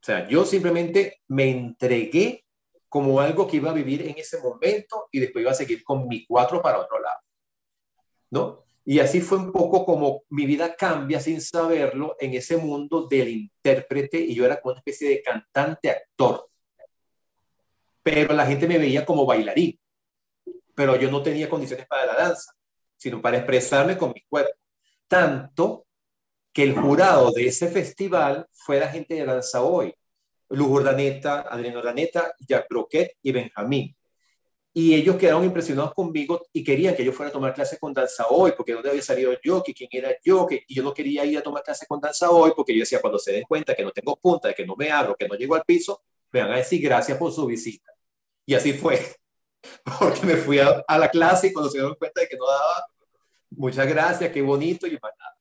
[0.00, 2.44] O sea, yo simplemente me entregué
[2.88, 6.08] como algo que iba a vivir en ese momento y después iba a seguir con
[6.08, 7.20] mi cuatro para otro lado.
[8.30, 8.67] ¿No?
[8.90, 13.28] Y así fue un poco como mi vida cambia sin saberlo en ese mundo del
[13.28, 16.48] intérprete y yo era como una especie de cantante actor.
[18.02, 19.78] Pero la gente me veía como bailarín,
[20.74, 22.50] pero yo no tenía condiciones para la danza,
[22.96, 24.58] sino para expresarme con mi cuerpo.
[25.06, 25.84] Tanto
[26.50, 29.94] que el jurado de ese festival fue la gente de Danza Hoy,
[30.48, 33.97] Luz Urdaneta, Adriano Urdaneta, Jack Broquet y Benjamín
[34.78, 38.28] y ellos quedaron impresionados conmigo y querían que yo fuera a tomar clases con danza
[38.28, 41.24] hoy, porque dónde había salido yo, que quién era yo, que y yo no quería
[41.24, 43.82] ir a tomar clases con danza hoy, porque yo decía, cuando se den cuenta que
[43.82, 46.56] no tengo punta, que no me abro, que no llego al piso, me van a
[46.58, 47.90] decir gracias por su visita.
[48.46, 49.00] Y así fue,
[49.98, 52.86] porque me fui a, la clase y cuando se dieron cuenta de que no daba,
[53.50, 55.36] muchas gracias, qué bonito y más nada.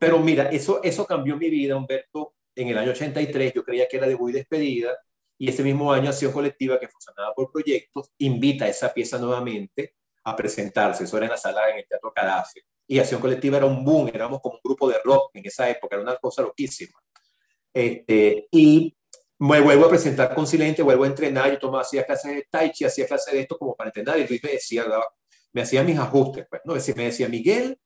[0.00, 3.98] Pero mira, eso, eso cambió mi vida, Humberto, en el año 83, yo creía que
[3.98, 4.98] era de muy despedida,
[5.38, 9.94] y ese mismo año Acción Colectiva, que funcionaba por proyectos, invita a esa pieza nuevamente
[10.24, 11.04] a presentarse.
[11.04, 12.62] Eso era en la sala en el Teatro Cadafe.
[12.86, 15.94] Y Acción Colectiva era un boom, éramos como un grupo de rock en esa época,
[15.94, 16.98] era una cosa loquísima.
[17.72, 18.96] Este, y
[19.38, 22.72] me vuelvo a presentar con Silente, vuelvo a entrenar, yo tomaba, hacía clases de Tai
[22.72, 24.84] Chi, hacía clases de esto como para entrenar, y Luis me decía,
[25.52, 26.74] me hacía mis ajustes, pues, ¿no?
[26.74, 27.78] me decía, Miguel,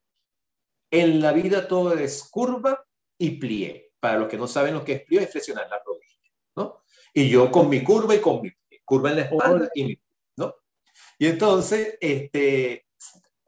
[0.91, 2.85] en la vida todo es curva
[3.19, 3.93] y plié.
[4.01, 6.02] Para los que no saben lo que es plié, es flexionar la rodilla.
[7.13, 8.53] Y yo con mi curva y con mi
[8.85, 9.99] curva en la espalda y mi,
[10.37, 10.55] ¿no?
[11.19, 12.87] Y entonces, este,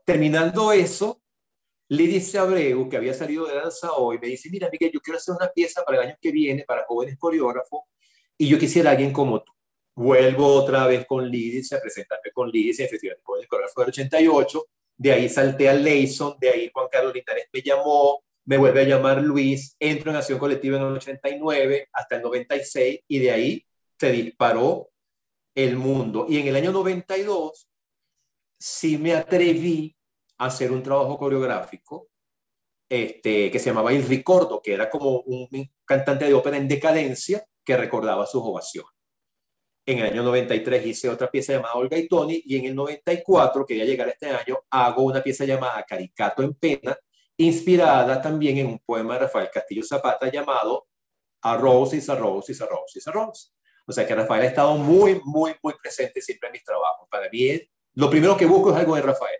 [0.04, 1.22] terminando eso,
[1.88, 5.34] Lidia Abreu, que había salido de danza hoy, me dice, mira, Miguel, yo quiero hacer
[5.34, 7.82] una pieza para el año que viene para jóvenes coreógrafos
[8.38, 9.52] y yo quisiera alguien como tú.
[9.96, 13.84] Vuelvo otra vez con Lidia, a presentarme con Lidia en el Festival de Jóvenes Coreógrafos
[13.84, 18.58] del 88, de ahí salté a Leison, de ahí Juan Carlos Linares me llamó, me
[18.58, 23.18] vuelve a llamar Luis, entro en acción colectiva en el 89 hasta el 96 y
[23.18, 23.66] de ahí
[23.98, 24.90] se disparó
[25.54, 26.26] el mundo.
[26.28, 27.68] Y en el año 92
[28.58, 29.96] sí me atreví
[30.38, 32.08] a hacer un trabajo coreográfico
[32.88, 35.48] este, que se llamaba Il Ricordo, que era como un
[35.84, 38.90] cantante de ópera en decadencia que recordaba sus ovaciones.
[39.86, 43.66] En el año 93 hice otra pieza llamada Olga y Tony y en el 94,
[43.66, 46.96] quería llegar este año, hago una pieza llamada Caricato en Pena,
[47.36, 50.86] inspirada también en un poema de Rafael Castillo Zapata llamado
[51.42, 53.54] y Arroz y Arroz.
[53.86, 57.06] O sea que Rafael ha estado muy, muy, muy presente siempre en mis trabajos.
[57.10, 57.60] Para mí,
[57.94, 59.38] lo primero que busco es algo de Rafael.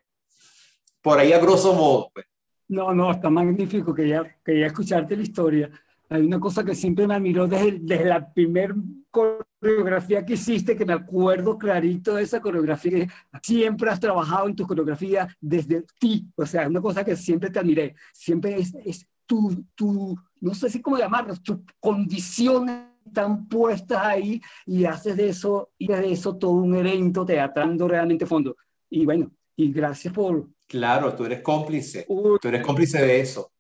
[1.01, 2.11] Por ahí a grosso modo.
[2.13, 2.27] Pues.
[2.69, 3.95] No, no, está magnífico.
[3.95, 5.71] Quería, quería escucharte la historia.
[6.15, 8.73] Hay una cosa que siempre me admiró desde, desde la primera
[9.11, 13.09] coreografía que hiciste, que me acuerdo clarito de esa coreografía, que
[13.43, 17.59] siempre has trabajado en tu coreografía desde ti, o sea, una cosa que siempre te
[17.59, 22.71] admiré, siempre es, es tu, tu, no sé si cómo llamarlo, tu condición
[23.05, 28.25] están puestas ahí y haces de eso, y de eso todo un evento teatrando realmente
[28.25, 28.57] fondo.
[28.89, 30.49] Y bueno, y gracias por...
[30.69, 33.51] Claro, tú eres cómplice, tú eres cómplice de eso.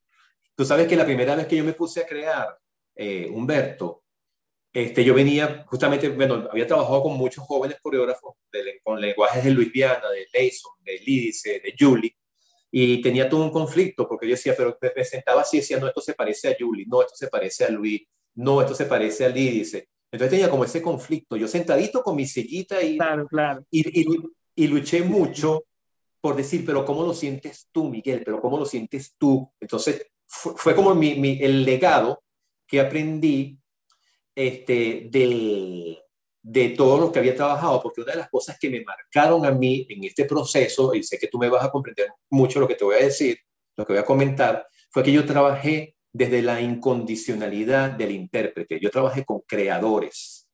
[0.54, 2.58] Tú sabes que la primera vez que yo me puse a crear,
[2.94, 4.04] eh, Humberto,
[4.72, 8.34] este, yo venía justamente, bueno, había trabajado con muchos jóvenes coreógrafos
[8.82, 12.16] con lenguajes de Luis Viana, de Leison, de Lídice, de Julie,
[12.70, 16.00] y tenía todo un conflicto porque yo decía, pero me presentaba así, decía, no, esto
[16.00, 18.02] se parece a Julie, no, esto se parece a Luis,
[18.34, 19.88] no, esto se parece a Lídice.
[20.10, 23.64] Entonces tenía como ese conflicto, yo sentadito con mi sillita y, claro, claro.
[23.70, 24.06] y, y,
[24.56, 25.64] y luché mucho
[26.20, 28.22] por decir, pero ¿cómo lo sientes tú, Miguel?
[28.24, 29.52] Pero ¿cómo lo sientes tú?
[29.60, 32.22] Entonces fue, fue como mi, mi, el legado
[32.66, 33.58] que aprendí
[34.34, 35.98] este, de,
[36.42, 39.50] de todo lo que había trabajado, porque una de las cosas que me marcaron a
[39.50, 42.74] mí en este proceso, y sé que tú me vas a comprender mucho lo que
[42.74, 43.38] te voy a decir,
[43.76, 48.78] lo que voy a comentar, fue que yo trabajé desde la incondicionalidad del intérprete.
[48.80, 50.48] Yo trabajé con creadores.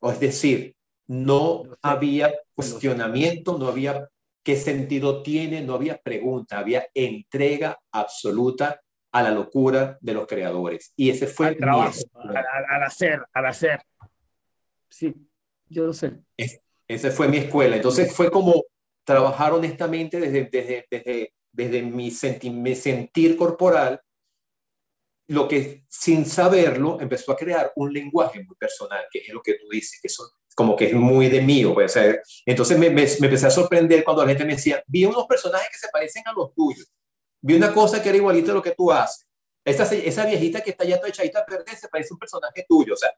[0.00, 4.08] O es decir, no había cuestionamiento, no había
[4.42, 8.80] qué sentido tiene, no había pregunta, había entrega absoluta
[9.12, 10.92] a la locura de los creadores.
[10.96, 13.82] Y ese fue el trabajo, al, hacer, al hacer.
[14.88, 15.14] Sí,
[15.68, 16.12] yo lo sé.
[16.36, 17.76] Es, esa fue mi escuela.
[17.76, 18.64] Entonces fue como
[19.04, 22.12] trabajar honestamente desde, desde, desde, desde mi,
[22.52, 24.00] mi sentir corporal,
[25.28, 29.54] lo que sin saberlo empezó a crear un lenguaje muy personal, que es lo que
[29.54, 31.72] tú dices, que son como que es muy de mío.
[31.72, 31.96] Pues,
[32.44, 35.68] entonces me, me, me, empecé a sorprender cuando la gente me decía, vi unos personajes
[35.70, 36.90] que se parecen a los tuyos
[37.40, 39.26] vi una cosa que era igualito a lo que tú haces.
[39.64, 42.94] Esa, esa viejita que está ya toda echadita a perder se parece un personaje tuyo.
[42.94, 43.10] O sea,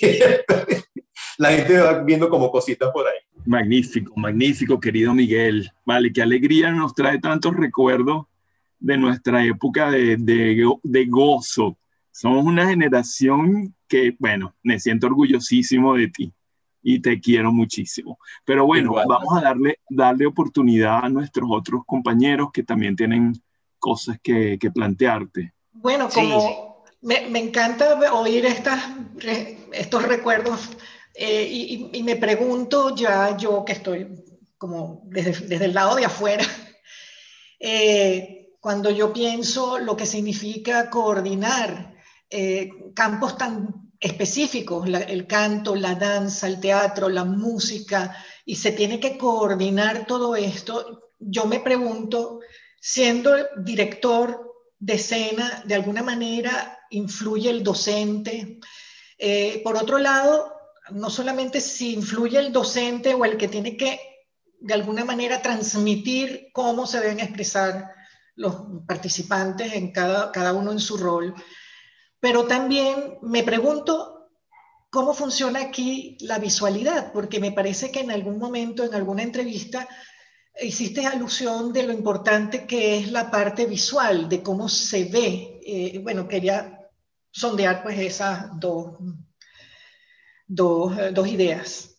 [1.38, 3.18] la gente va viendo como cositas por ahí.
[3.44, 5.70] Magnífico, magnífico, querido Miguel.
[5.84, 8.26] Vale, qué alegría nos trae tantos recuerdos
[8.78, 11.76] de nuestra época de, de, de gozo.
[12.12, 16.32] Somos una generación que, bueno, me siento orgullosísimo de ti
[16.82, 18.18] y te quiero muchísimo.
[18.44, 19.06] Pero bueno, Igual.
[19.08, 23.34] vamos a darle, darle oportunidad a nuestros otros compañeros que también tienen
[23.78, 25.52] cosas que, que plantearte.
[25.72, 26.96] Bueno, como sí.
[27.02, 28.82] me, me, encanta oír estas,
[29.72, 30.70] estos recuerdos
[31.14, 34.06] eh, y, y, me pregunto ya yo que estoy
[34.58, 36.44] como desde, desde el lado de afuera,
[37.60, 41.94] eh, cuando yo pienso lo que significa coordinar
[42.28, 48.72] eh, campos tan específicos, la, el canto, la danza, el teatro, la música, y se
[48.72, 52.40] tiene que coordinar todo esto, yo me pregunto
[52.80, 58.58] siendo director de escena, de alguna manera influye el docente.
[59.18, 60.54] Eh, por otro lado,
[60.90, 64.00] no solamente si influye el docente o el que tiene que
[64.60, 67.92] de alguna manera transmitir cómo se deben expresar
[68.34, 68.54] los
[68.86, 71.34] participantes en cada, cada uno en su rol,
[72.20, 74.30] pero también me pregunto
[74.90, 79.88] cómo funciona aquí la visualidad, porque me parece que en algún momento, en alguna entrevista,
[80.60, 85.60] hiciste alusión de lo importante que es la parte visual, de cómo se ve.
[85.64, 86.88] Eh, bueno, quería
[87.30, 88.98] sondear pues esas dos,
[90.46, 91.96] dos, dos ideas.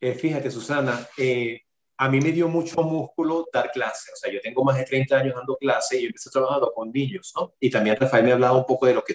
[0.00, 1.60] Eh, fíjate, Susana, eh,
[1.98, 4.14] a mí me dio mucho músculo dar clases.
[4.14, 6.90] O sea, yo tengo más de 30 años dando clases y yo empecé trabajando con
[6.90, 7.54] niños, ¿no?
[7.60, 9.14] Y también Rafael me hablaba un poco de lo que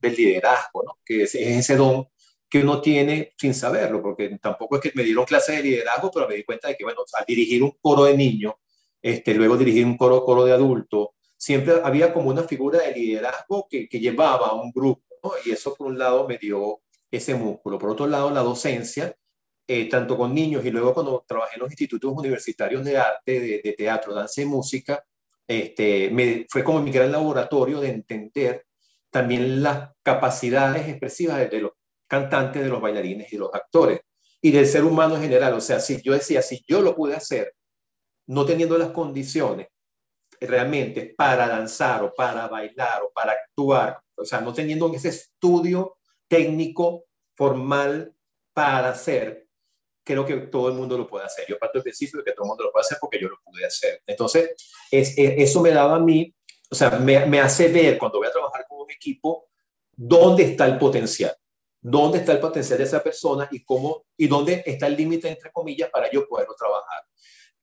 [0.00, 0.98] del liderazgo, ¿no?
[1.04, 2.08] Que es ese don
[2.54, 6.28] que uno tiene sin saberlo, porque tampoco es que me dieron clases de liderazgo, pero
[6.28, 8.54] me di cuenta de que, bueno, al dirigir un coro de niños,
[9.02, 13.66] este, luego dirigir un coro, coro de adultos, siempre había como una figura de liderazgo
[13.68, 15.32] que, que llevaba a un grupo, ¿no?
[15.44, 17.76] y eso por un lado me dio ese músculo.
[17.76, 19.12] Por otro lado, la docencia,
[19.66, 23.62] eh, tanto con niños y luego cuando trabajé en los institutos universitarios de arte, de,
[23.64, 25.04] de teatro, danza y música,
[25.48, 28.64] este, me, fue como mi gran laboratorio de entender
[29.10, 31.72] también las capacidades expresivas de, los
[32.14, 34.00] cantantes, de los bailarines y los actores
[34.40, 35.54] y del ser humano en general.
[35.54, 37.54] O sea, si yo decía, si yo lo pude hacer,
[38.26, 39.68] no teniendo las condiciones
[40.40, 45.96] realmente para danzar o para bailar o para actuar, o sea, no teniendo ese estudio
[46.28, 48.14] técnico formal
[48.52, 49.48] para hacer,
[50.04, 51.46] creo que todo el mundo lo puede hacer.
[51.48, 53.38] Yo parto del principio de que todo el mundo lo puede hacer porque yo lo
[53.42, 54.02] pude hacer.
[54.06, 54.54] Entonces,
[54.90, 56.32] es, es, eso me daba a mí,
[56.70, 59.48] o sea, me, me hace ver cuando voy a trabajar con un equipo,
[59.96, 61.34] dónde está el potencial
[61.84, 65.52] dónde está el potencial de esa persona y cómo y dónde está el límite entre
[65.52, 67.04] comillas para yo poderlo trabajar.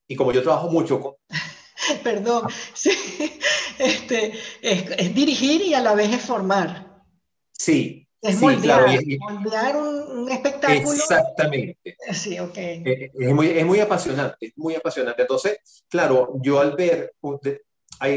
[0.07, 1.15] Y como yo trabajo mucho con
[2.03, 2.91] Perdón, sí,
[3.79, 7.03] este, es, es, dirigir y a la vez es formar.
[7.51, 8.07] Sí.
[8.21, 10.93] Es sí, moldear, claro, y, moldear un, un, espectáculo.
[10.93, 11.97] Exactamente.
[12.13, 12.55] Sí, ok.
[12.55, 15.23] Es, es, muy, es muy apasionante, es muy apasionante.
[15.23, 15.57] Entonces,
[15.89, 17.15] claro, yo al ver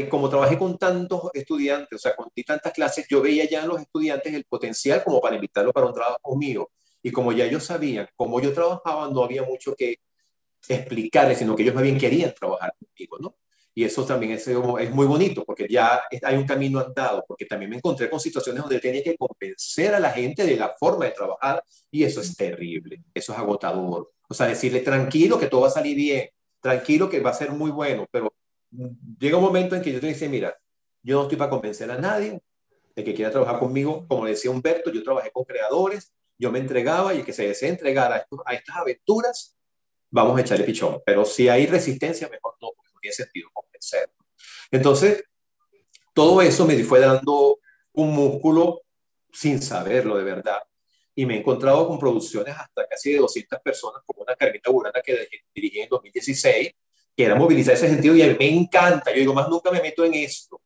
[0.09, 3.81] como trabajé con tantos estudiantes, o sea, con tantas clases, yo veía ya en los
[3.81, 6.69] estudiantes el potencial como para invitarlos para un trabajo mío.
[7.03, 9.99] Y como ya ellos sabían cómo yo trabajaba, no había mucho que
[10.67, 13.35] explicarles, sino que ellos más bien querían trabajar conmigo, ¿no?
[13.75, 17.69] Y eso también es, es muy bonito, porque ya hay un camino andado, porque también
[17.69, 21.11] me encontré con situaciones donde tenía que convencer a la gente de la forma de
[21.11, 24.13] trabajar, y eso es terrible, eso es agotador.
[24.29, 26.29] O sea, decirle tranquilo que todo va a salir bien,
[26.61, 28.33] tranquilo que va a ser muy bueno, pero
[29.19, 30.57] llega un momento en que yo te dice, mira,
[31.01, 32.41] yo no estoy para convencer a nadie
[32.95, 34.07] de que quiera trabajar conmigo.
[34.07, 37.69] Como decía Humberto, yo trabajé con creadores, yo me entregaba y el que se desee
[37.69, 39.55] entregar a, a estas aventuras,
[40.09, 41.01] vamos a echarle pichón.
[41.05, 44.09] Pero si hay resistencia, mejor no, porque no tiene sentido convencer.
[44.71, 45.23] Entonces,
[46.13, 47.59] todo eso me fue dando
[47.93, 48.81] un músculo
[49.31, 50.59] sin saberlo de verdad.
[51.13, 55.01] Y me he encontrado con producciones hasta casi de 200 personas, como una Carmita Burana
[55.01, 56.71] que dirigí en 2016,
[57.15, 59.11] que era movilizar ese sentido y a mí me encanta.
[59.11, 60.61] Yo digo, más nunca me meto en esto,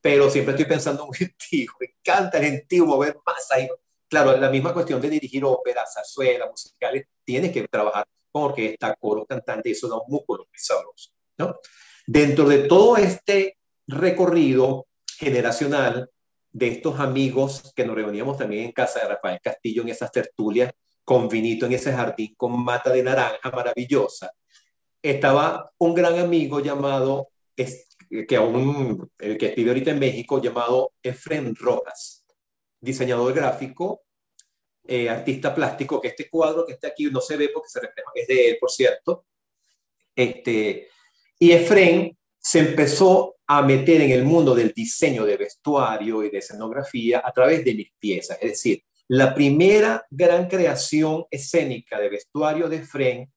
[0.00, 1.72] pero siempre estoy pensando en un gentío.
[1.80, 3.68] Me encanta el gentío, mover más ahí.
[4.08, 9.24] Claro, la misma cuestión de dirigir óperas, zarzuelas, musicales, tienes que trabajar con orquesta, coro,
[9.26, 11.56] cantante, y eso da un músculo muy sabroso, ¿no?
[12.06, 14.86] Dentro de todo este recorrido
[15.18, 16.10] generacional
[16.52, 20.72] de estos amigos que nos reuníamos también en casa de Rafael Castillo en esas tertulias,
[21.04, 24.30] con vinito en ese jardín, con mata de naranja maravillosa,
[25.10, 32.24] estaba un gran amigo llamado, que aún, que vive ahorita en México, llamado Efren Rojas,
[32.80, 34.02] diseñador gráfico,
[34.86, 38.10] eh, artista plástico, que este cuadro que está aquí no se ve porque se refleja,
[38.14, 39.26] es de él, por cierto.
[40.14, 40.88] Este,
[41.38, 46.38] y Efren se empezó a meter en el mundo del diseño de vestuario y de
[46.38, 48.38] escenografía a través de mis piezas.
[48.40, 53.32] Es decir, la primera gran creación escénica de vestuario de Efren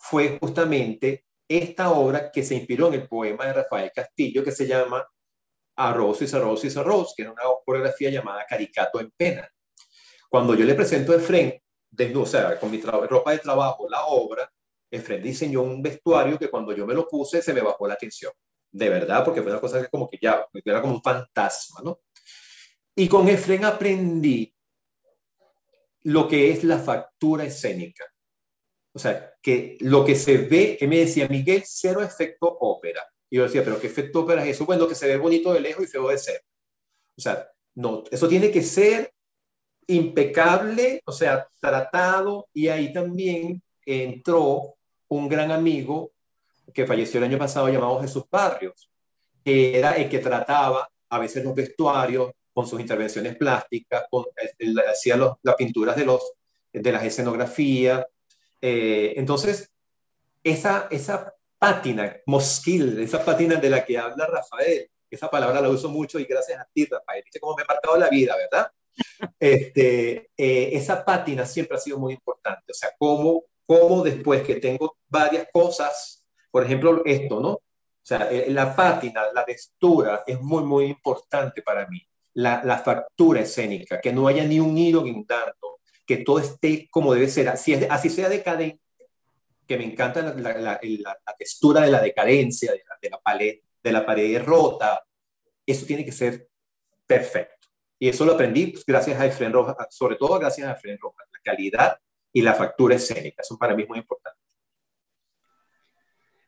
[0.00, 4.66] fue justamente esta obra que se inspiró en el poema de Rafael Castillo que se
[4.66, 5.06] llama
[5.76, 9.48] Arroz y Arroz y Arroz, que era una coreografía llamada Caricato en Pena.
[10.28, 11.60] Cuando yo le presento a Efren,
[12.16, 14.50] o sea, con mi ropa de trabajo, la obra,
[14.90, 18.32] Efren diseñó un vestuario que cuando yo me lo puse se me bajó la atención.
[18.72, 22.00] De verdad, porque fue una cosa que como que ya, era como un fantasma, ¿no?
[22.94, 24.54] Y con Efren aprendí
[26.02, 28.04] lo que es la factura escénica.
[28.92, 33.02] O sea, que lo que se ve, que me decía Miguel, cero efecto ópera.
[33.28, 34.66] Y yo decía, pero ¿qué efecto ópera es eso?
[34.66, 36.42] Bueno, que se ve bonito de lejos y feo de ser.
[37.16, 39.12] O sea, no, eso tiene que ser
[39.86, 42.48] impecable, o sea, tratado.
[42.52, 44.74] Y ahí también entró
[45.08, 46.12] un gran amigo
[46.72, 48.90] que falleció el año pasado llamado Jesús Barrios,
[49.44, 54.24] que era el que trataba a veces los vestuarios con sus intervenciones plásticas, con,
[54.88, 56.32] hacía las pinturas de, los,
[56.72, 58.04] de las escenografías,
[58.60, 59.70] eh, entonces,
[60.42, 65.88] esa, esa pátina, mosquil, esa pátina de la que habla Rafael, esa palabra la uso
[65.88, 68.70] mucho y gracias a ti, Rafael, dice cómo me ha marcado la vida, ¿verdad?
[69.38, 74.56] Este, eh, esa pátina siempre ha sido muy importante, o sea, cómo, cómo después que
[74.56, 77.52] tengo varias cosas, por ejemplo, esto, ¿no?
[77.52, 77.62] O
[78.02, 82.00] sea, eh, la pátina, la textura es muy, muy importante para mí.
[82.34, 85.79] La, la factura escénica, que no haya ni un hilo guindando,
[86.10, 88.80] que todo esté como debe ser, así, es, así sea decadente,
[89.64, 93.58] que me encanta la, la, la, textura de la decadencia, de la, de la, pared,
[93.80, 95.04] de la pared rota,
[95.64, 96.48] eso tiene que ser
[97.06, 97.68] perfecto.
[97.96, 101.28] Y eso lo aprendí pues, gracias a Efren Rojas, sobre todo gracias a Efren Rojas,
[101.30, 101.96] la calidad
[102.32, 104.39] y la factura escénica, eso para mí muy importante.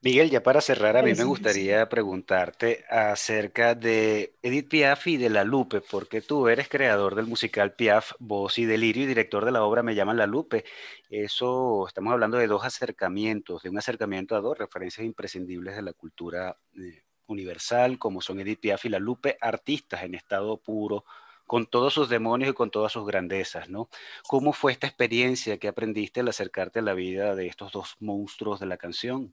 [0.05, 5.31] Miguel, ya para cerrar, a mí me gustaría preguntarte acerca de Edith Piaf y de
[5.31, 9.53] La Lupe, porque tú eres creador del musical Piaf, Voz y Delirio y director de
[9.53, 10.65] la obra Me llaman La Lupe.
[11.09, 15.93] Eso, estamos hablando de dos acercamientos, de un acercamiento a dos referencias imprescindibles de la
[15.93, 21.05] cultura eh, universal, como son Edith Piaf y La Lupe, artistas en estado puro,
[21.47, 23.89] con todos sus demonios y con todas sus grandezas, ¿no?
[24.27, 28.59] ¿Cómo fue esta experiencia que aprendiste al acercarte a la vida de estos dos monstruos
[28.59, 29.33] de la canción?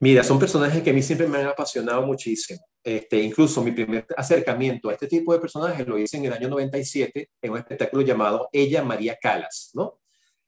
[0.00, 2.60] Mira, son personajes que a mí siempre me han apasionado muchísimo.
[2.84, 6.48] Este, incluso mi primer acercamiento a este tipo de personajes lo hice en el año
[6.48, 10.00] 97 en un espectáculo llamado Ella María Calas, ¿no?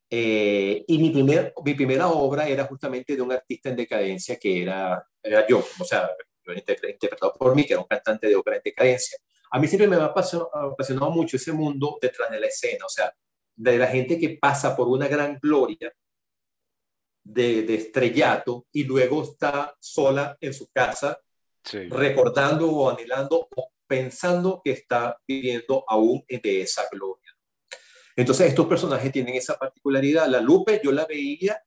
[0.09, 4.63] Eh, y mi, primer, mi primera obra era justamente de un artista en decadencia que
[4.63, 6.11] era, era yo, o sea,
[6.57, 9.19] interpretado por mí, que era un cantante de ópera en decadencia.
[9.53, 13.13] A mí siempre me ha apasionado, mucho ese mundo detrás de la escena, o sea,
[13.55, 15.93] de la gente que pasa por una gran gloria
[17.25, 21.19] de, estrellato y luego está sola en su casa
[21.91, 27.37] recordando o anhelando o pensando que está viviendo aún de esa gloria.
[28.17, 30.29] Entonces estos personajes tienen esa particularidad.
[30.29, 31.61] La Lupe yo la veía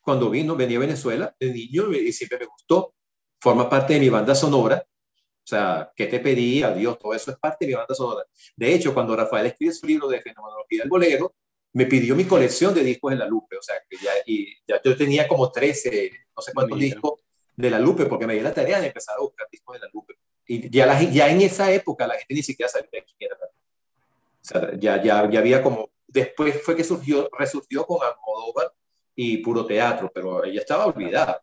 [0.00, 2.94] cuando vino, venía a Venezuela de niño y siempre me gustó.
[3.40, 4.84] forma parte de mi banda sonora.
[4.86, 6.62] O sea, ¿qué te pedí?
[6.62, 8.24] Adiós, todo eso es parte de mi banda sonora.
[8.56, 11.34] De hecho, cuando Rafael escribe su libro de Fenomenología del Bolero,
[11.72, 13.56] me pidió mi colección de discos de La Lupe.
[13.56, 17.20] O sea, que ya, y ya yo tenía como 13, no sé cuántos discos
[17.56, 19.90] de La Lupe, porque me dio la tarea de empezar a buscar discos de La
[19.92, 20.14] Lupe.
[20.46, 23.36] Y ya, la, ya en esa época la gente ni siquiera sabía quién era.
[23.36, 23.50] O
[24.40, 25.90] sea, ya, ya, ya había como...
[26.06, 28.72] Después fue que surgió, resurgió con Almodóvar
[29.14, 31.42] y Puro Teatro, pero ella estaba olvidada.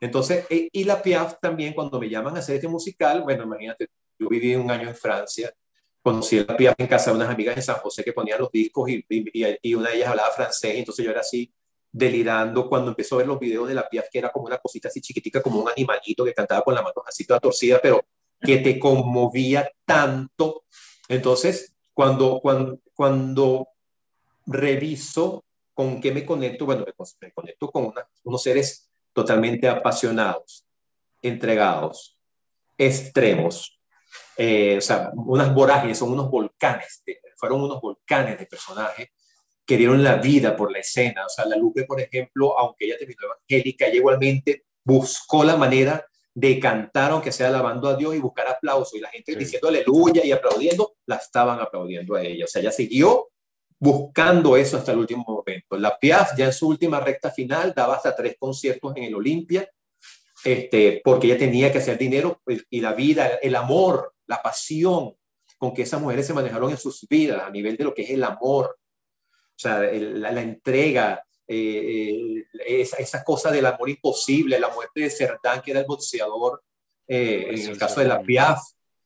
[0.00, 3.88] Entonces, e, y la Piaf también, cuando me llaman a hacer este musical, bueno, imagínate,
[4.18, 5.52] yo viví un año en Francia,
[6.02, 8.88] conocí la Piaf en casa de unas amigas en San José que ponían los discos
[8.88, 11.52] y, y, una de ellas hablaba francés, entonces yo era así
[11.90, 14.88] delirando cuando empezó a ver los videos de la Piaf, que era como una cosita
[14.88, 18.04] así chiquitica, como un animalito que cantaba con la mano así toda torcida, pero
[18.40, 20.64] que te conmovía tanto.
[21.08, 23.68] Entonces, cuando, cuando, cuando
[24.46, 25.44] reviso
[25.74, 26.84] con qué me conecto, bueno,
[27.20, 27.92] me, conecto con
[28.24, 30.64] unos seres totalmente apasionados,
[31.22, 32.16] entregados,
[32.76, 33.77] extremos,
[34.40, 37.02] eh, o sea, unas vorágines, son unos volcanes,
[37.36, 39.08] fueron unos volcanes de personajes
[39.66, 41.26] que dieron la vida por la escena.
[41.26, 46.06] O sea, la Lupe, por ejemplo, aunque ella terminó evangélica, ella igualmente buscó la manera
[46.32, 48.96] de cantar, aunque sea alabando a Dios y buscar aplauso.
[48.96, 52.44] Y la gente diciendo aleluya y aplaudiendo, la estaban aplaudiendo a ella.
[52.44, 53.30] O sea, ella siguió
[53.80, 55.76] buscando eso hasta el último momento.
[55.76, 59.68] La Piaf ya en su última recta final daba hasta tres conciertos en el Olimpia,
[60.44, 65.14] este, porque ella tenía que hacer dinero pues, y la vida, el amor, la pasión
[65.58, 68.10] con que esas mujeres se manejaron en sus vidas a nivel de lo que es
[68.10, 75.00] el amor, o sea, la, entrega, eh, eh, esa, cosa del amor imposible, la muerte
[75.00, 76.62] de Cerdán, que era el boxeador,
[77.08, 78.60] eh, en el caso de la Piaf,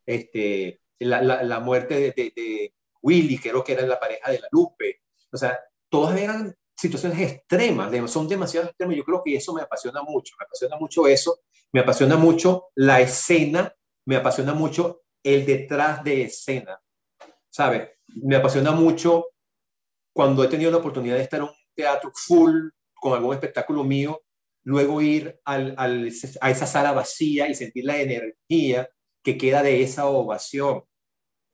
[0.05, 5.01] este, la, la, muerte de Willy, creo que era la pareja de la Lupe.
[5.33, 5.59] O sea,
[5.89, 8.97] todas eran situaciones extremas, son demasiado extremas.
[8.97, 11.41] Yo creo que eso me apasiona mucho, me apasiona mucho eso,
[11.73, 16.81] me apasiona mucho la escena, me apasiona mucho el detrás de escena,
[17.51, 17.91] ¿sabes?
[18.07, 19.29] Me apasiona mucho
[20.13, 24.23] cuando he tenido la oportunidad de estar en un teatro full con algún espectáculo mío,
[24.65, 28.89] luego ir a esa sala vacía y sentir la energía
[29.23, 30.85] que queda de esa ovación.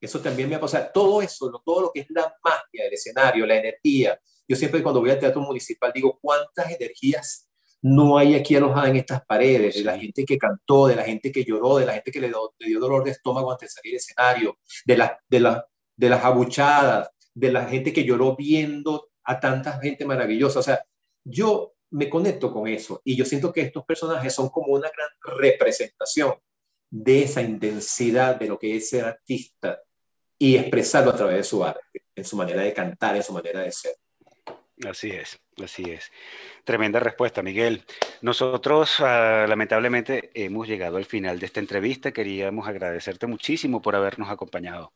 [0.00, 0.92] Eso también me ha.
[0.92, 4.20] Todo eso, todo lo que es la magia del escenario, la energía.
[4.46, 7.47] Yo siempre cuando voy al teatro municipal digo, ¿cuántas energías
[7.82, 9.76] no hay aquí alojadas en estas paredes?
[9.76, 12.32] De la gente que cantó, de la gente que lloró, de la gente que le,
[12.58, 15.66] dio dolor de estómago antes de salir del escenario, de, la, de, la,
[15.96, 20.60] de las abuchadas, de la gente que lloró viendo a tanta gente maravillosa.
[20.60, 20.84] O sea,
[21.24, 25.38] yo me conecto con eso y yo siento que estos personajes son como una gran
[25.40, 26.34] representación
[26.90, 29.78] de esa intensidad de lo que es ser artista,
[30.38, 33.60] y expresarlo a través de su arte, en su manera de cantar, en su manera
[33.60, 33.96] de ser.
[34.86, 36.10] Así es, así es.
[36.64, 37.84] Tremenda respuesta, Miguel.
[38.22, 42.12] Nosotros ah, lamentablemente hemos llegado al final de esta entrevista.
[42.12, 44.92] Queríamos agradecerte muchísimo por habernos acompañado.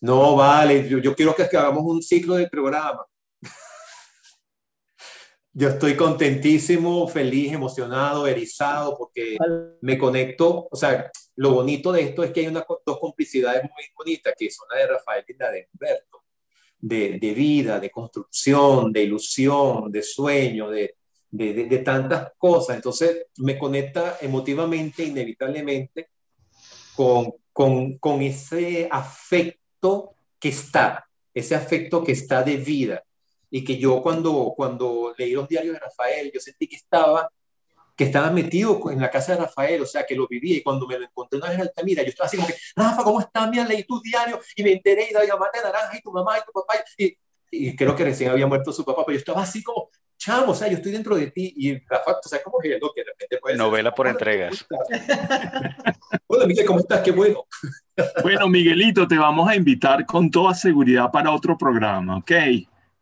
[0.00, 3.06] No, vale, yo, quiero que hagamos un ciclo de programa.
[5.52, 9.38] Yo estoy contentísimo, feliz, emocionado, erizado, porque
[9.80, 13.84] me conecto, o sea, lo bonito de esto es que hay una, dos complicidades muy
[13.96, 16.23] bonitas, que son la de Rafael y la de Humberto,
[16.80, 20.96] de, de vida, de construcción, de ilusión, de sueño, de,
[21.30, 22.76] de, de, tantas cosas.
[22.76, 26.08] Entonces me conecta emotivamente, inevitablemente,
[26.94, 33.02] con, con, con ese afecto que está, ese afecto que está de vida
[33.50, 37.28] y que yo cuando, cuando leí los diarios de Rafael, yo sentí que estaba,
[37.96, 40.86] que estaba metido en la casa de Rafael, o sea, que lo vivía, y cuando
[40.86, 43.48] me lo encontré una vez en Altamira, yo estaba así como que, Rafa, ¿cómo estás?
[43.50, 46.38] Mira, leí tus diarios, y me enteré, y la llamada de Naranja, y tu mamá,
[46.38, 47.16] y tu papá, y,
[47.50, 50.54] y creo que recién había muerto su papá, pero yo estaba así como, chamo, o
[50.54, 52.90] sea, yo estoy dentro de ti, y Rafa, o sea, como que, ¿no?
[52.92, 54.66] que de repente puede Novela por entregas.
[56.26, 57.00] Hola, Miguel, ¿cómo estás?
[57.00, 57.46] Qué bueno.
[58.24, 62.32] Bueno, Miguelito, te vamos a invitar con toda seguridad para otro programa, ¿ok?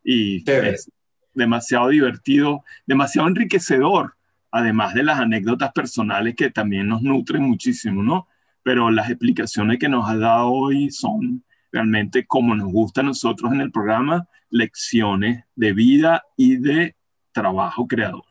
[0.03, 0.91] y es
[1.33, 4.15] demasiado divertido, demasiado enriquecedor,
[4.53, 8.27] además de las anécdotas personales que también nos nutren muchísimo, ¿no?
[8.61, 13.51] Pero las explicaciones que nos ha dado hoy son realmente como nos gusta a nosotros
[13.51, 16.95] en el programa, lecciones de vida y de
[17.31, 18.25] trabajo creador.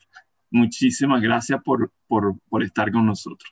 [0.48, 3.50] Muchísimas gracias por, por, por estar con nosotros.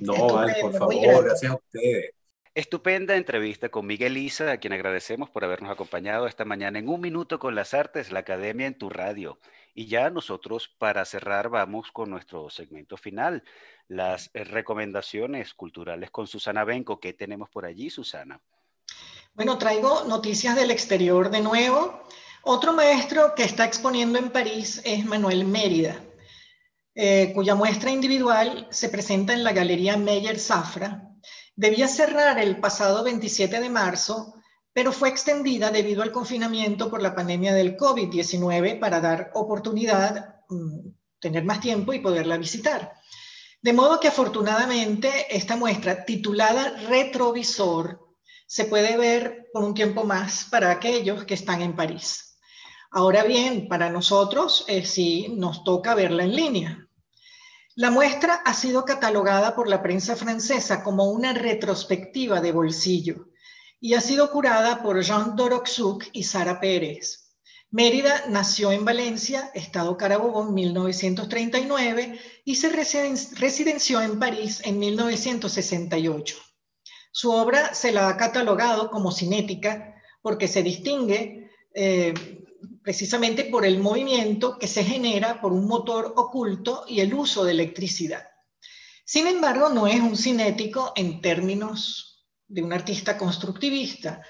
[0.00, 2.10] No, vale, por favor, gracias a ustedes.
[2.54, 7.00] Estupenda entrevista con Miguel Isa, a quien agradecemos por habernos acompañado esta mañana en Un
[7.00, 9.38] Minuto con las Artes, la Academia en tu radio.
[9.74, 13.42] Y ya nosotros, para cerrar, vamos con nuestro segmento final,
[13.88, 17.00] las eh, recomendaciones culturales con Susana Benco.
[17.00, 18.40] ¿Qué tenemos por allí, Susana?
[19.34, 22.02] Bueno, traigo noticias del exterior de nuevo.
[22.42, 25.96] Otro maestro que está exponiendo en París es Manuel Mérida.
[26.94, 31.08] eh, cuya muestra individual se presenta en la Galería Meyer Zafra,
[31.56, 34.34] debía cerrar el pasado 27 de marzo,
[34.72, 40.88] pero fue extendida debido al confinamiento por la pandemia del COVID-19 para dar oportunidad, mm,
[41.20, 42.92] tener más tiempo y poderla visitar.
[43.60, 48.00] De modo que afortunadamente esta muestra titulada Retrovisor
[48.46, 52.38] se puede ver por un tiempo más para aquellos que están en París.
[52.90, 56.88] Ahora bien, para nosotros eh, sí nos toca verla en línea.
[57.76, 63.31] La muestra ha sido catalogada por la prensa francesa como una retrospectiva de bolsillo
[63.84, 67.32] y ha sido curada por Jean Doroxuk y Sara Pérez.
[67.72, 76.36] Mérida nació en Valencia, Estado Carabobo, en 1939 y se residenció en París en 1968.
[77.10, 82.14] Su obra se la ha catalogado como cinética porque se distingue eh,
[82.84, 87.50] precisamente por el movimiento que se genera por un motor oculto y el uso de
[87.50, 88.28] electricidad.
[89.04, 92.11] Sin embargo, no es un cinético en términos
[92.52, 94.22] de un artista constructivista.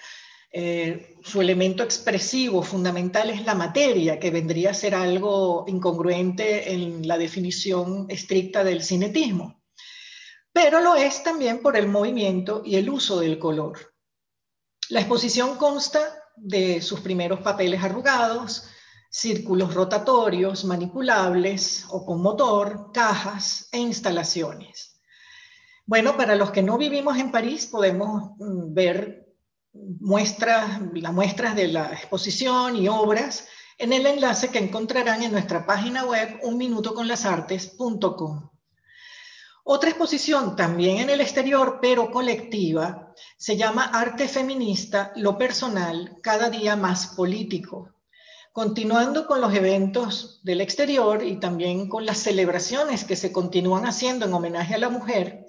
[0.50, 7.06] Eh, su elemento expresivo fundamental es la materia, que vendría a ser algo incongruente en
[7.08, 9.62] la definición estricta del cinetismo
[10.52, 13.94] pero lo es también por el movimiento y el uso del color.
[14.90, 16.00] La exposición consta
[16.36, 18.68] de sus primeros papeles arrugados,
[19.10, 24.91] círculos rotatorios manipulables o con motor, cajas e instalaciones.
[25.84, 29.22] Bueno, para los que no vivimos en París podemos mm, ver
[29.72, 33.46] muestras, las muestras de la exposición y obras
[33.78, 38.50] en el enlace que encontrarán en nuestra página web unminutoconlasartes.com.
[39.64, 46.50] Otra exposición también en el exterior, pero colectiva, se llama Arte Feminista, lo personal, cada
[46.50, 47.90] día más político.
[48.52, 54.26] Continuando con los eventos del exterior y también con las celebraciones que se continúan haciendo
[54.26, 55.46] en homenaje a la mujer,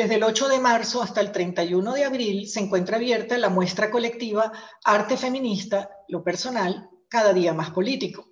[0.00, 3.90] desde el 8 de marzo hasta el 31 de abril se encuentra abierta la muestra
[3.90, 4.50] colectiva
[4.82, 8.30] Arte Feminista, lo personal, cada día más político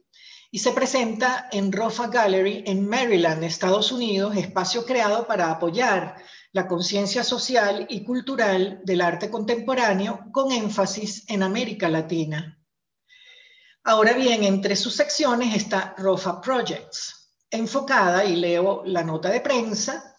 [0.50, 6.16] y se presenta en Rofa Gallery en Maryland, Estados Unidos, espacio creado para apoyar
[6.52, 12.58] la conciencia social y cultural del arte contemporáneo con énfasis en América Latina.
[13.84, 20.17] Ahora bien, entre sus secciones está Rofa Projects, enfocada, y leo la nota de prensa,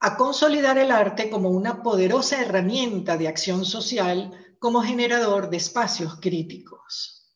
[0.00, 6.18] a consolidar el arte como una poderosa herramienta de acción social como generador de espacios
[6.20, 7.34] críticos.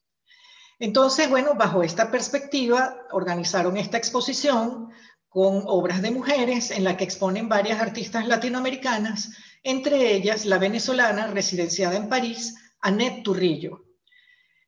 [0.79, 4.89] Entonces, bueno, bajo esta perspectiva, organizaron esta exposición
[5.29, 9.31] con obras de mujeres en la que exponen varias artistas latinoamericanas,
[9.63, 13.85] entre ellas la venezolana residenciada en París, Annette Turrillo.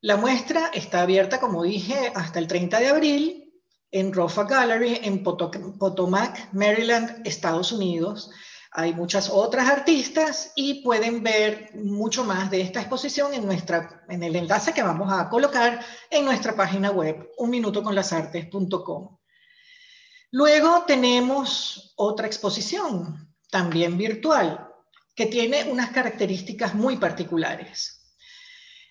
[0.00, 3.43] La muestra está abierta, como dije, hasta el 30 de abril
[3.94, 8.28] en Rofa Gallery en Potomac, Maryland, Estados Unidos.
[8.72, 14.24] Hay muchas otras artistas y pueden ver mucho más de esta exposición en, nuestra, en
[14.24, 15.80] el enlace que vamos a colocar
[16.10, 19.16] en nuestra página web, unminutoconlasartes.com.
[20.32, 24.72] Luego tenemos otra exposición, también virtual,
[25.14, 27.93] que tiene unas características muy particulares.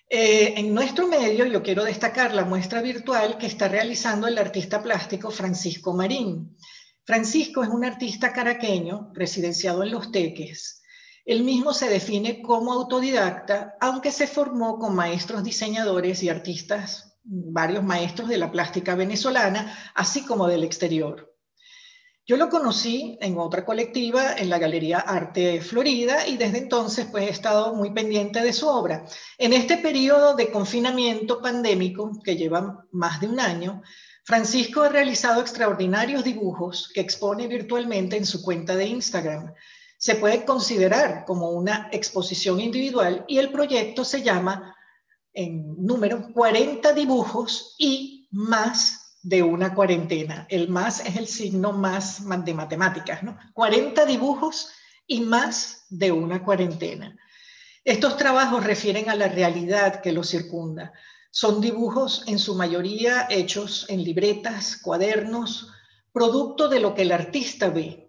[0.08, 4.82] Eh, en nuestro medio yo quiero destacar la muestra virtual que está realizando el artista
[4.82, 6.56] plástico Francisco Marín.
[7.04, 10.82] Francisco es un artista caraqueño residenciado en Los Teques.
[11.24, 17.82] Él mismo se define como autodidacta, aunque se formó con maestros diseñadores y artistas, varios
[17.82, 21.33] maestros de la plástica venezolana, así como del exterior.
[22.26, 27.24] Yo lo conocí en otra colectiva en la Galería Arte Florida y desde entonces pues
[27.24, 29.04] he estado muy pendiente de su obra.
[29.36, 33.82] En este periodo de confinamiento pandémico que lleva más de un año,
[34.24, 39.52] Francisco ha realizado extraordinarios dibujos que expone virtualmente en su cuenta de Instagram.
[39.98, 44.74] Se puede considerar como una exposición individual y el proyecto se llama
[45.34, 50.46] en número 40 dibujos y más de una cuarentena.
[50.50, 53.38] El más es el signo más de matemáticas, ¿no?
[53.54, 54.68] 40 dibujos
[55.06, 57.16] y más de una cuarentena.
[57.84, 60.92] Estos trabajos refieren a la realidad que los circunda,
[61.30, 65.68] son dibujos en su mayoría hechos en libretas, cuadernos,
[66.12, 68.08] producto de lo que el artista ve.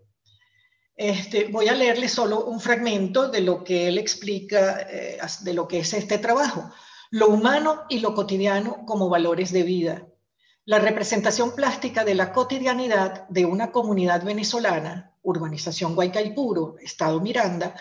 [0.96, 5.68] Este, voy a leerle solo un fragmento de lo que él explica eh, de lo
[5.68, 6.70] que es este trabajo.
[7.10, 10.08] Lo humano y lo cotidiano como valores de vida.
[10.68, 17.76] La representación plástica de la cotidianidad de una comunidad venezolana, urbanización Guaycaipuro, Estado Miranda,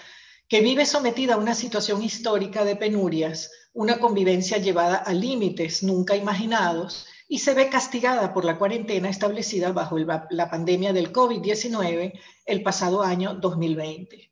[0.48, 6.14] que vive sometida a una situación histórica de penurias, una convivencia llevada a límites nunca
[6.14, 12.12] imaginados y se ve castigada por la cuarentena establecida bajo la pandemia del COVID-19
[12.44, 14.30] el pasado año 2020,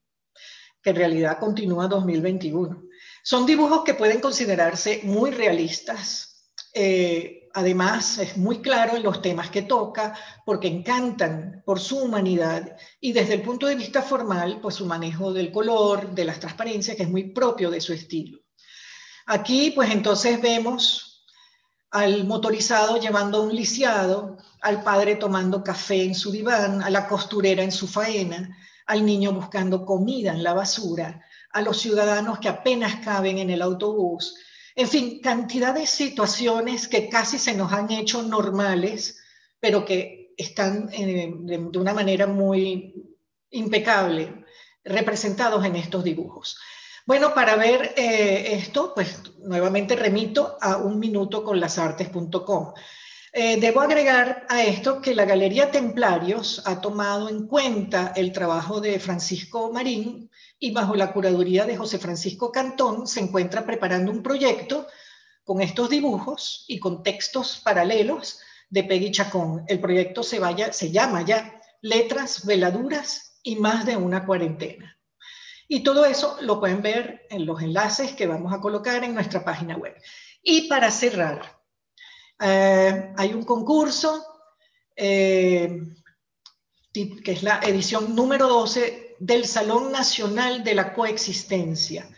[0.83, 2.83] que en realidad continúa 2021.
[3.25, 6.53] Son dibujos que pueden considerarse muy realistas.
[6.75, 12.77] Eh, además, es muy claro en los temas que toca, porque encantan por su humanidad
[13.01, 16.97] y desde el punto de vista formal, pues su manejo del color, de las transparencias,
[16.97, 18.39] que es muy propio de su estilo.
[19.27, 21.27] Aquí, pues entonces vemos
[21.91, 27.63] al motorizado llevando un lisiado, al padre tomando café en su diván, a la costurera
[27.63, 32.97] en su faena, al niño buscando comida en la basura, a los ciudadanos que apenas
[33.05, 34.37] caben en el autobús.
[34.75, 39.23] En fin, cantidad de situaciones que casi se nos han hecho normales,
[39.61, 42.95] pero que están eh, de, una manera muy
[43.51, 44.45] impecable
[44.85, 46.59] representados en estos dibujos.
[47.05, 52.73] Bueno, para ver eh, esto, pues nuevamente remito a un minuto con las artes.com.
[53.35, 58.81] Eh, debo agregar a esto que la Galería Templarios ha tomado en cuenta el trabajo
[58.81, 60.31] de Francisco Marín
[60.63, 64.87] y bajo la curaduría de José Francisco Cantón se encuentra preparando un proyecto
[65.43, 68.39] con estos dibujos y con textos paralelos
[68.71, 69.65] de Peggy Chacón.
[69.67, 74.97] El proyecto se, vaya, se llama ya Letras, Veladuras y más de una cuarentena.
[75.67, 79.45] Y todo eso lo pueden ver en los enlaces que vamos a colocar en nuestra
[79.45, 79.97] página web.
[80.45, 81.61] Y para cerrar,
[82.41, 84.25] eh, hay un concurso
[84.95, 85.77] eh,
[86.93, 92.09] que es la edición número 12 del Salón Nacional de la Coexistencia.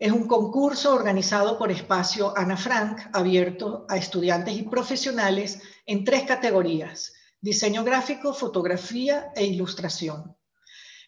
[0.00, 6.24] Es un concurso organizado por Espacio Ana Frank, abierto a estudiantes y profesionales en tres
[6.24, 10.36] categorías, diseño gráfico, fotografía e ilustración.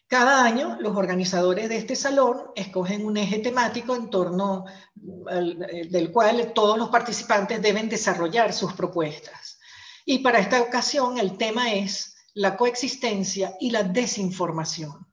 [0.07, 4.63] Cada año, los organizadores de este salón escogen un eje temático en torno
[5.27, 9.59] al, del cual todos los participantes deben desarrollar sus propuestas.
[10.05, 15.05] Y para esta ocasión, el tema es la coexistencia y la desinformación.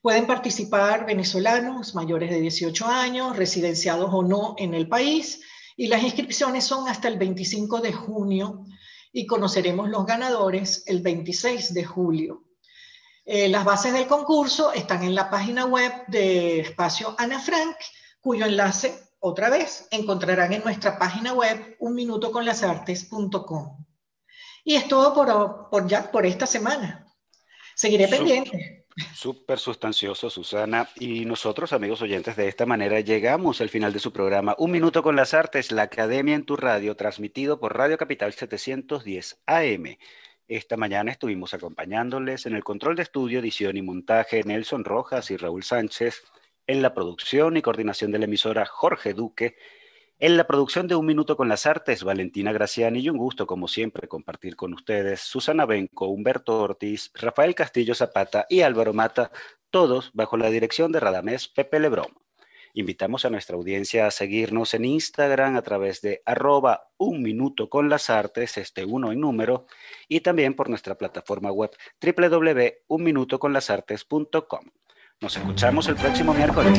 [0.00, 5.40] Pueden participar venezolanos mayores de 18 años, residenciados o no en el país,
[5.76, 8.64] y las inscripciones son hasta el 25 de junio
[9.12, 12.44] y conoceremos los ganadores el 26 de julio.
[13.24, 17.76] Eh, las bases del concurso están en la página web de Espacio Ana Frank,
[18.20, 23.84] cuyo enlace, otra vez, encontrarán en nuestra página web unminutoconlasartes.com.
[24.64, 27.06] Y es todo por, por, ya, por esta semana.
[27.74, 28.85] Seguiré pendiente.
[29.14, 30.88] Súper sustancioso, Susana.
[30.96, 35.02] Y nosotros, amigos oyentes, de esta manera llegamos al final de su programa Un Minuto
[35.02, 39.98] con las Artes, la Academia en tu Radio, transmitido por Radio Capital 710 AM.
[40.48, 45.36] Esta mañana estuvimos acompañándoles en el control de estudio, edición y montaje Nelson Rojas y
[45.36, 46.22] Raúl Sánchez,
[46.66, 49.56] en la producción y coordinación de la emisora Jorge Duque,
[50.18, 53.68] en la producción de Un Minuto con las Artes, Valentina Graciani, y un gusto, como
[53.68, 59.30] siempre, compartir con ustedes Susana Benco, Humberto Ortiz, Rafael Castillo Zapata y Álvaro Mata,
[59.70, 62.14] todos bajo la dirección de Radamés Pepe Lebrón.
[62.72, 67.88] Invitamos a nuestra audiencia a seguirnos en Instagram a través de arroba un minuto con
[67.88, 69.66] las artes, este uno en número,
[70.08, 71.70] y también por nuestra plataforma web
[72.02, 74.70] www.unminutoconlasartes.com.
[75.20, 76.78] Nos escuchamos el próximo miércoles.